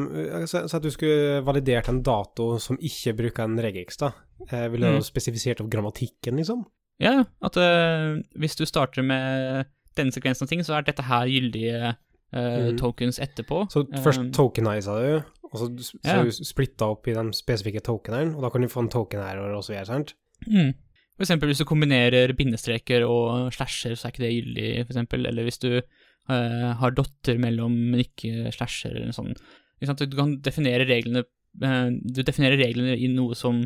Så 0.50 0.64
at 0.66 0.82
du 0.82 0.90
skulle 0.90 1.44
validert 1.46 1.90
en 1.90 2.02
dato 2.02 2.58
som 2.60 2.78
ikke 2.82 3.14
bruker 3.18 3.44
en 3.46 3.60
regex, 3.62 3.98
da. 4.02 4.12
Ville 4.50 4.88
du 4.96 4.98
Mm. 4.98 5.06
spesifisert 5.06 5.62
opp 5.62 5.70
grammatikken, 5.70 6.38
liksom? 6.38 6.66
Ja, 7.00 7.12
ja. 7.20 7.24
At 7.46 7.56
uh, 7.58 8.18
hvis 8.40 8.56
du 8.58 8.66
starter 8.66 9.04
med 9.06 9.68
denne 10.00 10.16
sekvensen 10.16 10.46
av 10.46 10.52
ting, 10.52 10.64
så 10.66 10.78
er 10.78 10.88
dette 10.88 11.06
her 11.08 11.30
gyldige 11.32 11.92
uh, 11.92 12.38
mm. 12.38 12.78
tokens 12.82 13.20
etterpå. 13.24 13.66
Så 13.74 13.86
først 13.92 14.06
først 14.06 14.34
tokenisa 14.38 14.98
du, 15.02 15.38
og 15.48 15.62
så, 15.62 15.70
så 15.80 16.02
Ja. 16.04 16.24
du 16.24 16.32
splitta 16.32 16.92
opp 16.94 17.08
i 17.08 17.16
de 17.16 17.26
spesifikke 17.36 17.84
tokenene, 17.86 18.36
og 18.36 18.44
da 18.46 18.52
kan 18.54 18.64
du 18.64 18.72
få 18.72 18.86
en 18.86 18.92
token 18.94 19.24
her 19.24 19.40
og 19.44 19.64
så 19.64 19.74
videre, 19.74 19.88
sant? 19.90 20.16
Mm. 20.48 20.74
For 21.18 21.26
eksempel 21.26 21.50
hvis 21.50 21.62
du 21.64 21.66
kombinerer 21.66 22.34
bindestreker 22.38 23.06
og 23.08 23.50
slasher, 23.56 23.96
så 23.98 24.08
er 24.08 24.14
ikke 24.14 24.26
det 24.26 24.36
gyldig, 24.36 24.68
for 24.84 24.94
eksempel. 24.94 25.26
Eller 25.26 25.48
hvis 25.48 25.58
du 25.64 25.72
uh, 25.80 26.68
har 26.78 26.94
dotter 26.94 27.40
mellom, 27.42 27.74
men 27.74 28.04
ikke 28.04 28.52
slasher, 28.54 28.94
eller 28.94 29.10
noe 29.10 29.18
sånt. 29.18 30.04
Du 30.06 30.18
kan 30.18 30.36
definere 30.46 30.86
reglene 30.90 31.24
uh, 31.64 31.90
Du 31.90 32.22
definerer 32.26 32.62
reglene 32.62 32.98
i 32.98 33.10
noe 33.10 33.38
som 33.38 33.64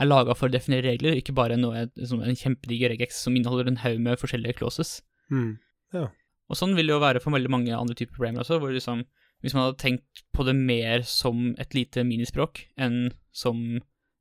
er 0.00 0.08
laga 0.08 0.34
for 0.34 0.48
å 0.48 0.54
definere 0.54 0.88
regler, 0.88 1.18
ikke 1.18 1.36
bare 1.36 1.58
noe, 1.60 1.86
som 2.08 2.22
en 2.24 2.38
kjempedigg 2.38 2.88
regex 2.94 3.20
som 3.26 3.36
inneholder 3.36 3.70
en 3.70 3.82
haug 3.84 4.00
med 4.02 4.18
forskjellige 4.18 4.58
clauses. 4.58 4.96
Mm. 5.30 5.54
Og 6.50 6.58
sånn 6.58 6.74
vil 6.76 6.90
det 6.90 6.94
jo 6.94 7.02
være 7.02 7.22
for 7.24 7.34
veldig 7.34 7.52
mange 7.52 7.76
andre 7.76 7.96
typer 7.96 8.18
problemer 8.18 8.44
også, 8.44 8.58
hvor 8.60 8.74
liksom, 8.74 9.04
hvis 9.44 9.54
man 9.56 9.66
hadde 9.66 9.80
tenkt 9.80 10.24
på 10.36 10.44
det 10.46 10.54
mer 10.58 11.04
som 11.08 11.52
et 11.60 11.76
lite 11.76 12.04
minispråk 12.06 12.66
enn 12.80 13.08
som 13.34 13.62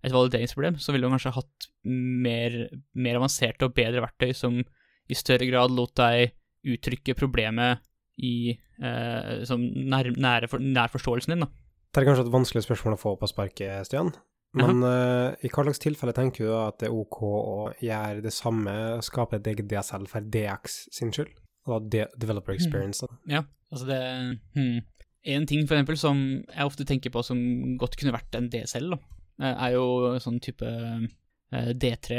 et 0.03 0.11
valideringsproblem, 0.11 0.77
så 0.83 0.91
ville 0.91 1.07
man 1.07 1.17
kanskje 1.17 1.35
hatt 1.37 1.67
mer, 1.87 2.57
mer 2.95 3.19
avanserte 3.19 3.67
og 3.67 3.75
bedre 3.75 4.03
verktøy 4.03 4.33
som 4.35 4.59
i 5.11 5.17
større 5.17 5.47
grad 5.47 5.71
lot 5.75 5.95
deg 5.99 6.33
uttrykke 6.73 7.15
problemet 7.19 7.83
i 8.23 8.53
eh, 8.53 9.43
som 9.47 9.63
nær, 9.63 10.11
nære 10.11 10.49
for, 10.51 10.63
nær 10.63 10.91
forståelsen 10.93 11.35
din, 11.35 11.45
da. 11.45 11.49
Det 11.93 12.01
er 12.01 12.07
kanskje 12.09 12.25
et 12.25 12.33
vanskelig 12.33 12.63
spørsmål 12.65 12.95
å 12.95 13.01
få 13.01 13.15
på 13.21 13.29
sparket, 13.29 13.87
Stian. 13.87 14.11
Men 14.57 14.83
uh, 14.85 15.33
i 15.41 15.49
hva 15.49 15.63
slags 15.65 15.81
tilfelle 15.81 16.13
tenker 16.13 16.45
du 16.45 16.51
da 16.51 16.67
at 16.69 16.77
det 16.81 16.89
er 16.89 16.93
ok 16.93 17.19
å 17.25 17.55
gjøre 17.81 18.21
det 18.21 18.33
samme, 18.33 18.73
skape 19.05 19.39
et 19.39 19.49
eget 19.49 19.69
DSL 19.69 20.05
for 20.09 20.25
DX 20.33 20.75
sin 20.93 21.13
skyld? 21.13 21.33
Og 21.71 21.87
de 21.91 22.05
developer 22.19 22.55
experience, 22.55 23.05
da. 23.05 23.37
Ja, 23.37 23.43
altså 23.71 23.87
det 23.87 24.01
hmm. 24.57 24.81
En 25.23 25.45
ting 25.47 25.61
for 25.63 25.77
eksempel 25.77 25.95
som 25.95 26.17
jeg 26.41 26.67
ofte 26.67 26.83
tenker 26.83 27.13
på 27.13 27.21
som 27.23 27.37
godt 27.79 27.95
kunne 27.95 28.11
vært 28.11 28.35
en 28.35 28.49
DSL, 28.51 28.89
da, 28.91 28.97
eh, 29.39 29.53
er 29.53 29.75
jo 29.77 29.85
sånn 30.19 30.41
type 30.43 30.67
eh, 30.67 31.69
D3. 31.79 32.17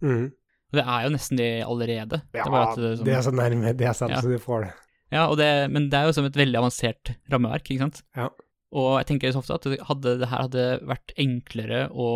Mm. 0.00 0.30
Og 0.72 0.78
det 0.78 0.84
er 0.86 1.04
jo 1.04 1.10
nesten 1.12 1.36
det 1.36 1.50
allerede. 1.66 2.22
Ja, 2.32 2.46
det, 2.48 2.78
det, 2.80 2.94
det 3.04 3.12
er 3.18 3.26
så 3.26 3.34
nærme 3.36 3.74
DSL 3.76 4.14
Ja. 4.14 4.22
så 4.24 4.32
du 4.32 4.40
får 4.40 4.64
det. 4.64 4.72
Ja, 5.12 5.26
og 5.28 5.36
det, 5.36 5.50
men 5.70 5.90
det 5.92 6.00
er 6.00 6.08
jo 6.08 6.16
som 6.16 6.26
et 6.26 6.38
veldig 6.38 6.62
avansert 6.62 7.12
rammeverk, 7.30 7.68
ikke 7.68 7.84
sant? 7.84 8.00
Ja. 8.16 8.30
Og 8.76 8.96
jeg 9.02 9.10
tenker 9.12 9.36
så 9.36 9.44
ofte 9.44 9.60
at 9.60 9.86
hadde, 9.90 10.16
det 10.22 10.30
her 10.32 10.46
hadde 10.48 10.66
vært 10.88 11.12
enklere 11.20 11.84
å 11.92 12.08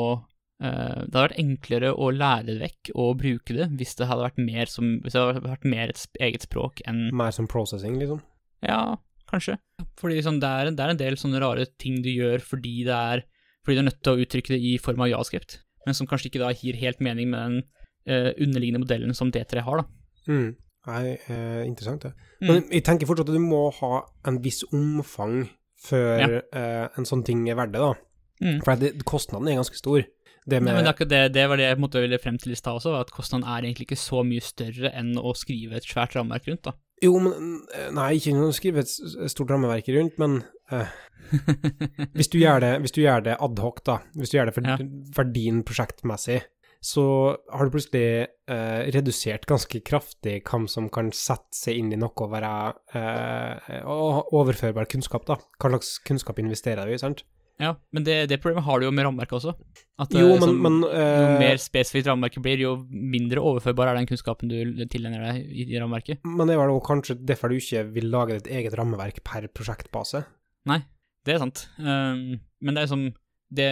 Det 0.60 1.16
hadde 1.16 1.22
vært 1.22 1.38
enklere 1.40 1.90
å 1.96 2.10
lære 2.12 2.46
det 2.50 2.56
vekk 2.60 2.90
og 2.94 3.14
bruke 3.22 3.54
det 3.56 3.70
hvis 3.80 3.94
det 3.96 4.08
hadde 4.10 4.26
vært 4.26 4.40
mer 4.44 4.68
som 4.68 4.98
Hvis 5.00 5.14
det 5.16 5.22
hadde 5.22 5.40
vært 5.46 5.64
mer 5.64 5.88
et 5.88 6.20
eget 6.20 6.44
språk 6.44 6.82
enn 6.84 7.06
Mer 7.16 7.32
som 7.32 7.48
processing, 7.48 7.96
liksom. 7.96 8.20
Ja, 8.60 8.98
kanskje. 9.30 9.56
Fordi 9.96 10.18
liksom, 10.18 10.40
det, 10.42 10.50
er, 10.50 10.70
det 10.76 10.84
er 10.84 10.92
en 10.92 11.00
del 11.00 11.16
sånne 11.16 11.40
rare 11.40 11.64
ting 11.80 12.02
du 12.04 12.10
gjør 12.12 12.44
fordi 12.44 12.74
det 12.84 12.92
er 12.92 13.24
Fordi 13.64 13.78
du 13.78 13.80
er 13.80 13.88
nødt 13.88 14.02
til 14.04 14.12
å 14.12 14.24
uttrykke 14.26 14.52
det 14.52 14.60
i 14.60 14.74
form 14.84 15.00
av 15.06 15.08
javascript, 15.14 15.62
men 15.86 15.96
som 15.96 16.08
kanskje 16.10 16.28
ikke 16.28 16.42
da 16.44 16.52
gir 16.52 16.76
helt 16.80 17.00
mening 17.00 17.32
med 17.32 17.40
den 17.40 17.62
uh, 18.08 18.30
underliggende 18.36 18.82
modellen 18.84 19.16
som 19.16 19.32
D3 19.32 19.64
har, 19.64 19.80
da. 19.80 19.84
Mm. 20.28 20.50
Nei, 20.88 21.02
eh, 21.28 21.62
interessant 21.68 22.06
det. 22.06 22.14
Ja. 22.40 22.46
Men 22.48 22.62
jeg 22.72 22.84
tenker 22.86 23.08
fortsatt 23.08 23.28
at 23.28 23.36
du 23.36 23.42
må 23.44 23.66
ha 23.82 23.98
en 24.28 24.38
viss 24.40 24.62
omfang 24.72 25.42
før 25.80 26.22
Ja. 26.22 26.40
eh, 26.56 26.86
en 26.96 27.04
sånn 27.08 27.24
ting 27.24 27.42
er 27.52 27.58
verdt 27.58 27.74
det, 27.74 27.82
da. 27.84 27.92
Mm. 28.40 28.62
For 28.64 28.80
det, 28.80 28.94
kostnaden 29.04 29.48
er 29.52 29.58
ganske 29.60 29.76
stor. 29.76 30.06
Det 30.48 30.60
med 30.62 30.72
men 30.72 30.86
det, 30.86 30.94
er 31.04 31.08
det, 31.10 31.20
det 31.36 31.48
var 31.50 31.60
det 31.60 31.66
jeg 31.66 31.76
måtte 31.76 32.00
måte 32.00 32.04
ville 32.06 32.20
frem 32.22 32.38
til 32.40 32.54
i 32.54 32.58
stad 32.58 32.78
også, 32.78 32.94
at 33.00 33.12
kostnaden 33.12 33.44
er 33.44 33.66
egentlig 33.66 33.90
ikke 33.90 34.00
så 34.00 34.22
mye 34.26 34.44
større 34.44 34.92
enn 34.96 35.12
å 35.20 35.34
skrive 35.36 35.76
et 35.76 35.88
svært 35.88 36.16
rammeverk 36.16 36.48
rundt, 36.48 36.64
da. 36.70 36.76
Jo, 37.04 37.14
men 37.22 37.60
eh, 37.76 37.90
Nei, 37.96 38.14
ikke 38.18 38.34
noe 38.36 38.50
å 38.52 38.56
skrive 38.56 38.84
et 38.84 38.92
stort 39.32 39.52
rammeverk 39.52 39.88
rundt, 39.94 40.16
men 40.20 40.40
eh, 40.72 40.94
hvis, 42.16 42.30
du 42.32 42.40
gjør 42.40 42.64
det, 42.64 42.72
hvis 42.84 42.96
du 42.96 43.02
gjør 43.02 43.26
det 43.28 43.36
adhoc, 43.40 43.84
da, 43.86 44.00
hvis 44.16 44.32
du 44.32 44.38
gjør 44.38 44.50
det 44.50 44.56
for, 44.56 44.70
Ja. 44.72 44.78
for 45.16 45.36
din 45.36 45.62
prosjektmessig, 45.66 46.40
så 46.80 47.04
har 47.52 47.68
du 47.68 47.74
plutselig 47.74 48.04
eh, 48.48 48.86
redusert 48.96 49.44
ganske 49.48 49.82
kraftig 49.84 50.38
hvem 50.48 50.64
som 50.72 50.88
kan 50.92 51.10
sette 51.12 51.52
seg 51.52 51.76
inn 51.76 51.92
i 51.92 51.98
noe 52.00 52.24
og 52.24 52.32
være 52.32 52.52
eh, 52.96 53.82
overførbar 53.84 54.88
kunnskap, 54.88 55.26
da. 55.28 55.36
Hva 55.60 55.74
slags 55.74 55.98
kunnskap 56.08 56.40
investerer 56.40 56.88
du 56.88 56.96
i, 56.96 57.00
sant? 57.00 57.20
Ja, 57.60 57.74
men 57.92 58.04
det, 58.06 58.16
det 58.30 58.38
problemet 58.40 58.64
har 58.64 58.80
du 58.80 58.86
jo 58.86 58.92
med 58.94 59.04
rammeverket 59.04 59.36
også. 59.36 59.52
At 60.00 60.14
Jo, 60.16 60.30
eh, 60.32 60.38
men, 60.38 60.46
som, 60.48 60.60
men 60.64 60.78
jo 60.80 60.90
eh, 60.96 61.34
mer 61.42 61.60
spesifikt 61.60 62.08
rammeverket 62.08 62.44
blir, 62.44 62.62
jo 62.64 62.72
mindre 62.88 63.42
overførbar 63.44 63.90
er 63.90 63.98
den 63.98 64.08
kunnskapen 64.08 64.48
du 64.48 64.84
tilegner 64.88 65.26
deg 65.28 65.42
i, 65.44 65.66
i 65.68 65.80
rammeverket. 65.80 66.24
Men 66.24 66.48
det 66.48 66.56
er 66.56 66.62
vel 66.62 66.80
kanskje 66.86 67.18
derfor 67.28 67.52
du 67.52 67.58
ikke 67.60 67.84
vil 67.92 68.08
lage 68.12 68.38
ditt 68.38 68.48
eget 68.60 68.78
rammeverk 68.80 69.20
per 69.26 69.50
prosjektbase? 69.52 70.24
Nei, 70.70 70.80
det 71.28 71.36
er 71.36 71.44
sant. 71.44 71.66
Um, 71.76 72.40
men 72.64 72.76
det 72.76 72.86
er 72.86 72.90
som 72.90 73.06
det, 73.52 73.70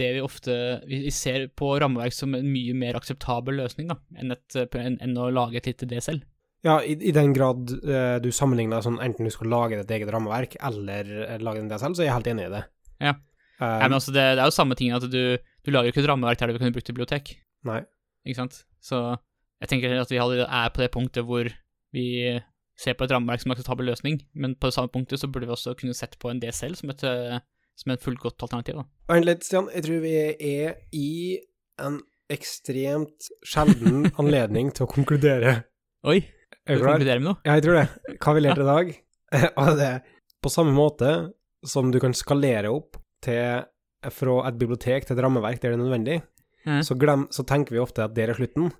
det 0.00 0.10
vi 0.16 0.24
ofte 0.24 0.56
vi, 0.86 1.02
vi 1.04 1.12
ser 1.14 1.48
på 1.56 1.74
rammeverk 1.82 2.16
som 2.16 2.34
en 2.38 2.48
mye 2.48 2.74
mer 2.78 2.96
akseptabel 2.96 3.60
løsning 3.60 3.92
da, 3.92 4.00
enn, 4.16 4.32
et, 4.36 4.60
en, 4.80 4.96
enn 4.96 5.16
å 5.20 5.28
lage 5.34 5.60
et 5.60 5.72
lite 5.72 5.88
det 5.90 6.00
selv. 6.06 6.24
Ja, 6.64 6.80
i, 6.84 6.96
i 7.08 7.12
den 7.16 7.32
grad 7.36 7.68
uh, 7.84 8.16
du 8.20 8.28
sammenligner 8.32 8.84
sånn 8.84 9.00
enten 9.00 9.28
du 9.28 9.32
skal 9.32 9.48
lage 9.52 9.80
ditt 9.80 9.92
eget 9.96 10.12
rammeverk 10.12 10.56
eller 10.60 11.08
uh, 11.24 11.38
lage 11.40 11.62
en 11.62 11.72
DSL, 11.72 11.96
så 11.96 12.04
er 12.04 12.10
jeg 12.10 12.16
helt 12.18 12.32
enig 12.32 12.48
i 12.48 12.54
det. 12.56 12.66
Ja. 13.00 13.16
Um, 13.60 13.66
Nei, 13.66 13.88
men 13.88 13.96
altså, 13.98 14.12
det, 14.14 14.22
det 14.36 14.42
er 14.42 14.48
jo 14.48 14.56
samme 14.56 14.76
ting 14.78 14.94
at 14.96 15.04
du, 15.04 15.22
du 15.36 15.72
lager 15.72 15.90
jo 15.90 15.94
ikke 15.94 16.04
et 16.04 16.08
rammeverk 16.08 16.40
der 16.40 16.52
du 16.52 16.60
kan 16.60 16.72
bruke 16.72 16.92
bibliotek, 16.92 17.34
nei. 17.68 17.82
ikke 18.24 18.40
sant? 18.40 18.62
Så 18.80 19.00
jeg 19.60 19.72
tenker 19.72 19.98
at 20.00 20.12
vi 20.12 20.20
er 20.20 20.72
på 20.72 20.80
det 20.80 20.88
punktet 20.94 21.26
hvor 21.28 21.50
vi 21.92 22.06
ser 22.80 22.96
på 22.96 23.04
et 23.04 23.12
rammeverk 23.12 23.42
som 23.42 23.50
en 23.50 23.56
akseptabel 23.58 23.90
løsning, 23.90 24.22
men 24.32 24.54
på 24.56 24.70
det 24.70 24.76
samme 24.76 24.92
punktet 24.92 25.20
så 25.20 25.28
burde 25.28 25.50
vi 25.50 25.56
også 25.56 25.74
kunne 25.76 25.96
sett 25.96 26.16
på 26.22 26.30
en 26.32 26.40
DSL 26.40 26.78
som 26.78 26.92
et, 26.94 27.04
som 27.76 27.92
et 27.92 28.04
fullgodt 28.04 28.40
alternativ, 28.46 28.80
da. 28.80 29.18
Litt, 29.20 29.44
Stian. 29.44 29.68
Jeg 29.74 29.84
tror 29.84 30.00
vi 30.06 30.14
er 30.16 30.78
i 30.96 31.10
en 31.84 32.00
ekstremt 32.32 33.28
sjelden 33.44 34.08
anledning 34.20 34.72
til 34.72 34.86
å 34.86 34.90
konkludere. 34.90 35.58
Oi, 36.08 36.22
du 36.64 36.78
konkluderer 36.80 37.20
med 37.20 37.32
noe? 37.32 37.40
Ja, 37.44 37.58
jeg 37.58 37.66
tror 37.66 37.80
det. 37.82 38.16
Hva 38.16 38.36
vi 38.36 38.44
lærte 38.46 38.64
i 38.64 38.70
dag? 38.70 38.94
Og 39.60 39.70
det 39.78 39.92
på 40.40 40.52
samme 40.52 40.72
måte 40.72 41.10
som 41.66 41.90
du 41.92 42.00
kan 42.02 42.14
skalere 42.16 42.72
opp 42.72 42.98
til, 43.24 43.64
fra 44.16 44.36
et 44.48 44.60
bibliotek 44.60 45.06
til 45.06 45.16
et 45.16 45.24
rammeverk 45.24 45.60
der 45.60 45.74
det 45.74 45.78
er 45.78 45.82
nødvendig, 45.82 46.20
mm. 46.64 46.80
så, 46.86 46.96
glem, 46.96 47.26
så 47.34 47.44
tenker 47.48 47.76
vi 47.76 47.82
ofte 47.82 48.06
at 48.06 48.14
det 48.16 48.28
er 48.28 48.38
slutten, 48.38 48.70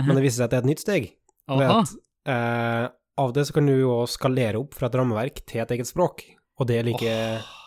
men 0.00 0.14
det 0.16 0.24
viser 0.24 0.40
seg 0.40 0.48
at 0.48 0.54
det 0.54 0.60
er 0.60 0.64
et 0.64 0.70
nytt 0.70 0.84
steg. 0.84 1.10
At 1.50 1.94
eh, 2.30 2.86
av 3.20 3.34
det 3.36 3.46
så 3.48 3.56
kan 3.56 3.68
du 3.68 3.74
jo 3.74 3.98
skalere 4.08 4.60
opp 4.62 4.76
fra 4.78 4.88
et 4.88 4.96
rammeverk 4.96 5.42
til 5.44 5.64
et 5.64 5.74
eget 5.76 5.90
språk, 5.90 6.24
og 6.60 6.70
det 6.70 6.80
er 6.80 6.88
like, 6.88 7.18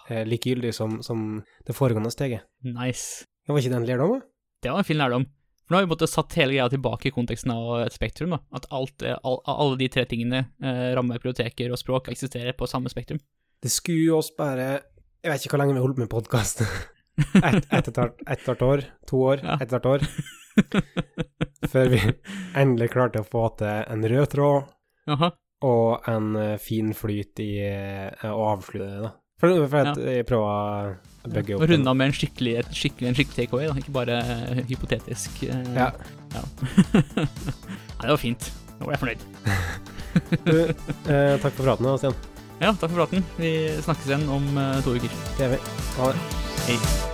eh, 0.09 0.23
like 0.25 0.49
gyldig 0.49 0.73
som, 0.73 1.01
som 1.05 1.43
det 1.67 1.77
foregående 1.77 2.13
steget. 2.13 2.47
Nice. 2.65 3.27
Det 3.43 3.53
var 3.53 3.61
ikke 3.61 3.75
den 3.75 3.87
lærdommen? 3.89 4.23
Det 4.63 4.71
var 4.71 4.79
en 4.79 4.87
fin 4.87 4.97
lærdom. 4.97 5.25
For 5.63 5.73
nå 5.73 5.79
har 5.79 5.85
vi 5.85 5.91
måttet 5.93 6.11
satt 6.11 6.35
hele 6.39 6.55
greia 6.55 6.67
tilbake 6.71 7.07
i 7.09 7.13
konteksten 7.15 7.51
av 7.53 7.85
et 7.85 7.95
spektrum. 7.95 8.35
da. 8.35 8.39
At 8.55 8.67
alt, 8.71 9.03
eh, 9.03 9.15
all, 9.23 9.39
alle 9.47 9.77
de 9.79 9.87
tre 9.91 10.05
tingene, 10.07 10.45
eh, 10.61 10.91
rammeverk, 10.95 11.23
biblioteker 11.23 11.71
og 11.71 11.79
språk, 11.79 12.09
eksisterer 12.11 12.55
på 12.55 12.67
samme 12.67 12.91
spektrum. 12.91 13.19
Det 13.63 13.71
skulle 13.71 14.11
oss 14.17 14.31
bare 14.37 14.65
Jeg 15.23 15.31
vet 15.31 15.45
ikke 15.45 15.55
hvor 15.55 15.61
lenge 15.63 15.75
vi 15.75 15.79
har 15.79 15.85
holdt 15.87 16.01
med 16.03 16.09
podkast. 16.11 16.63
Ett 17.47 17.67
et, 17.71 17.87
et, 17.87 17.97
et, 18.27 18.47
et 18.49 18.61
år, 18.65 18.81
to 19.07 19.19
år, 19.29 19.43
Ja. 19.45 19.55
ett 19.61 19.69
hvert 19.71 19.85
år. 19.85 20.03
Før 21.69 21.91
vi 21.93 21.99
endelig 22.57 22.89
klarte 22.93 23.21
å 23.21 23.27
få 23.27 23.43
til 23.59 23.69
en 23.93 24.03
rød 24.09 24.25
tråd 24.33 24.65
Aha. 25.13 25.29
og 25.65 26.09
en 26.09 26.31
eh, 26.41 26.55
fin 26.61 26.89
flyt 26.97 27.39
i 27.45 27.51
eh, 27.69 28.25
å 28.29 28.47
avslutte 28.55 28.89
det, 28.89 29.03
da. 29.05 29.11
For, 29.43 29.53
for 29.69 29.91
at 29.93 30.01
jeg 30.01 30.25
prøver 30.29 30.97
å 31.27 31.31
bygge 31.37 31.57
Og 31.59 31.65
runde 31.69 31.93
av 31.93 31.97
med 31.99 32.11
en 32.11 32.17
skikkelig, 32.17 32.53
et 32.63 32.75
skikkelig, 32.81 33.09
en 33.11 33.17
skikkelig 33.17 33.39
takeaway, 33.43 33.69
da. 33.69 33.77
ikke 33.81 33.95
bare 33.95 34.19
eh, 34.33 34.61
hypotetisk. 34.73 35.41
Ja. 35.45 35.89
ja. 36.33 36.43
Nei, 37.21 38.03
det 38.03 38.11
var 38.13 38.21
fint. 38.21 38.51
Nå 38.79 38.89
ble 38.89 38.97
jeg 38.97 39.03
fornøyd. 39.05 39.25
Du, 40.45 40.53
eh, 41.09 41.39
takk 41.41 41.53
for 41.55 41.63
praten, 41.65 41.89
Stian. 41.97 42.17
Ja, 42.63 42.71
takk 42.71 42.93
for 42.93 43.03
praten. 43.03 43.25
Vi 43.35 43.81
snakkes 43.83 44.07
igjen 44.07 44.29
om 44.31 44.45
eh, 44.57 44.77
to 44.85 44.95
uker. 44.95 45.11
Det 45.35 45.43
gjør 45.43 45.57
vi. 45.57 45.65
Ha 45.97 46.13
det. 46.13 46.29
Hei. 46.69 47.12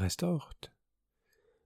Restaurant. 0.00 0.68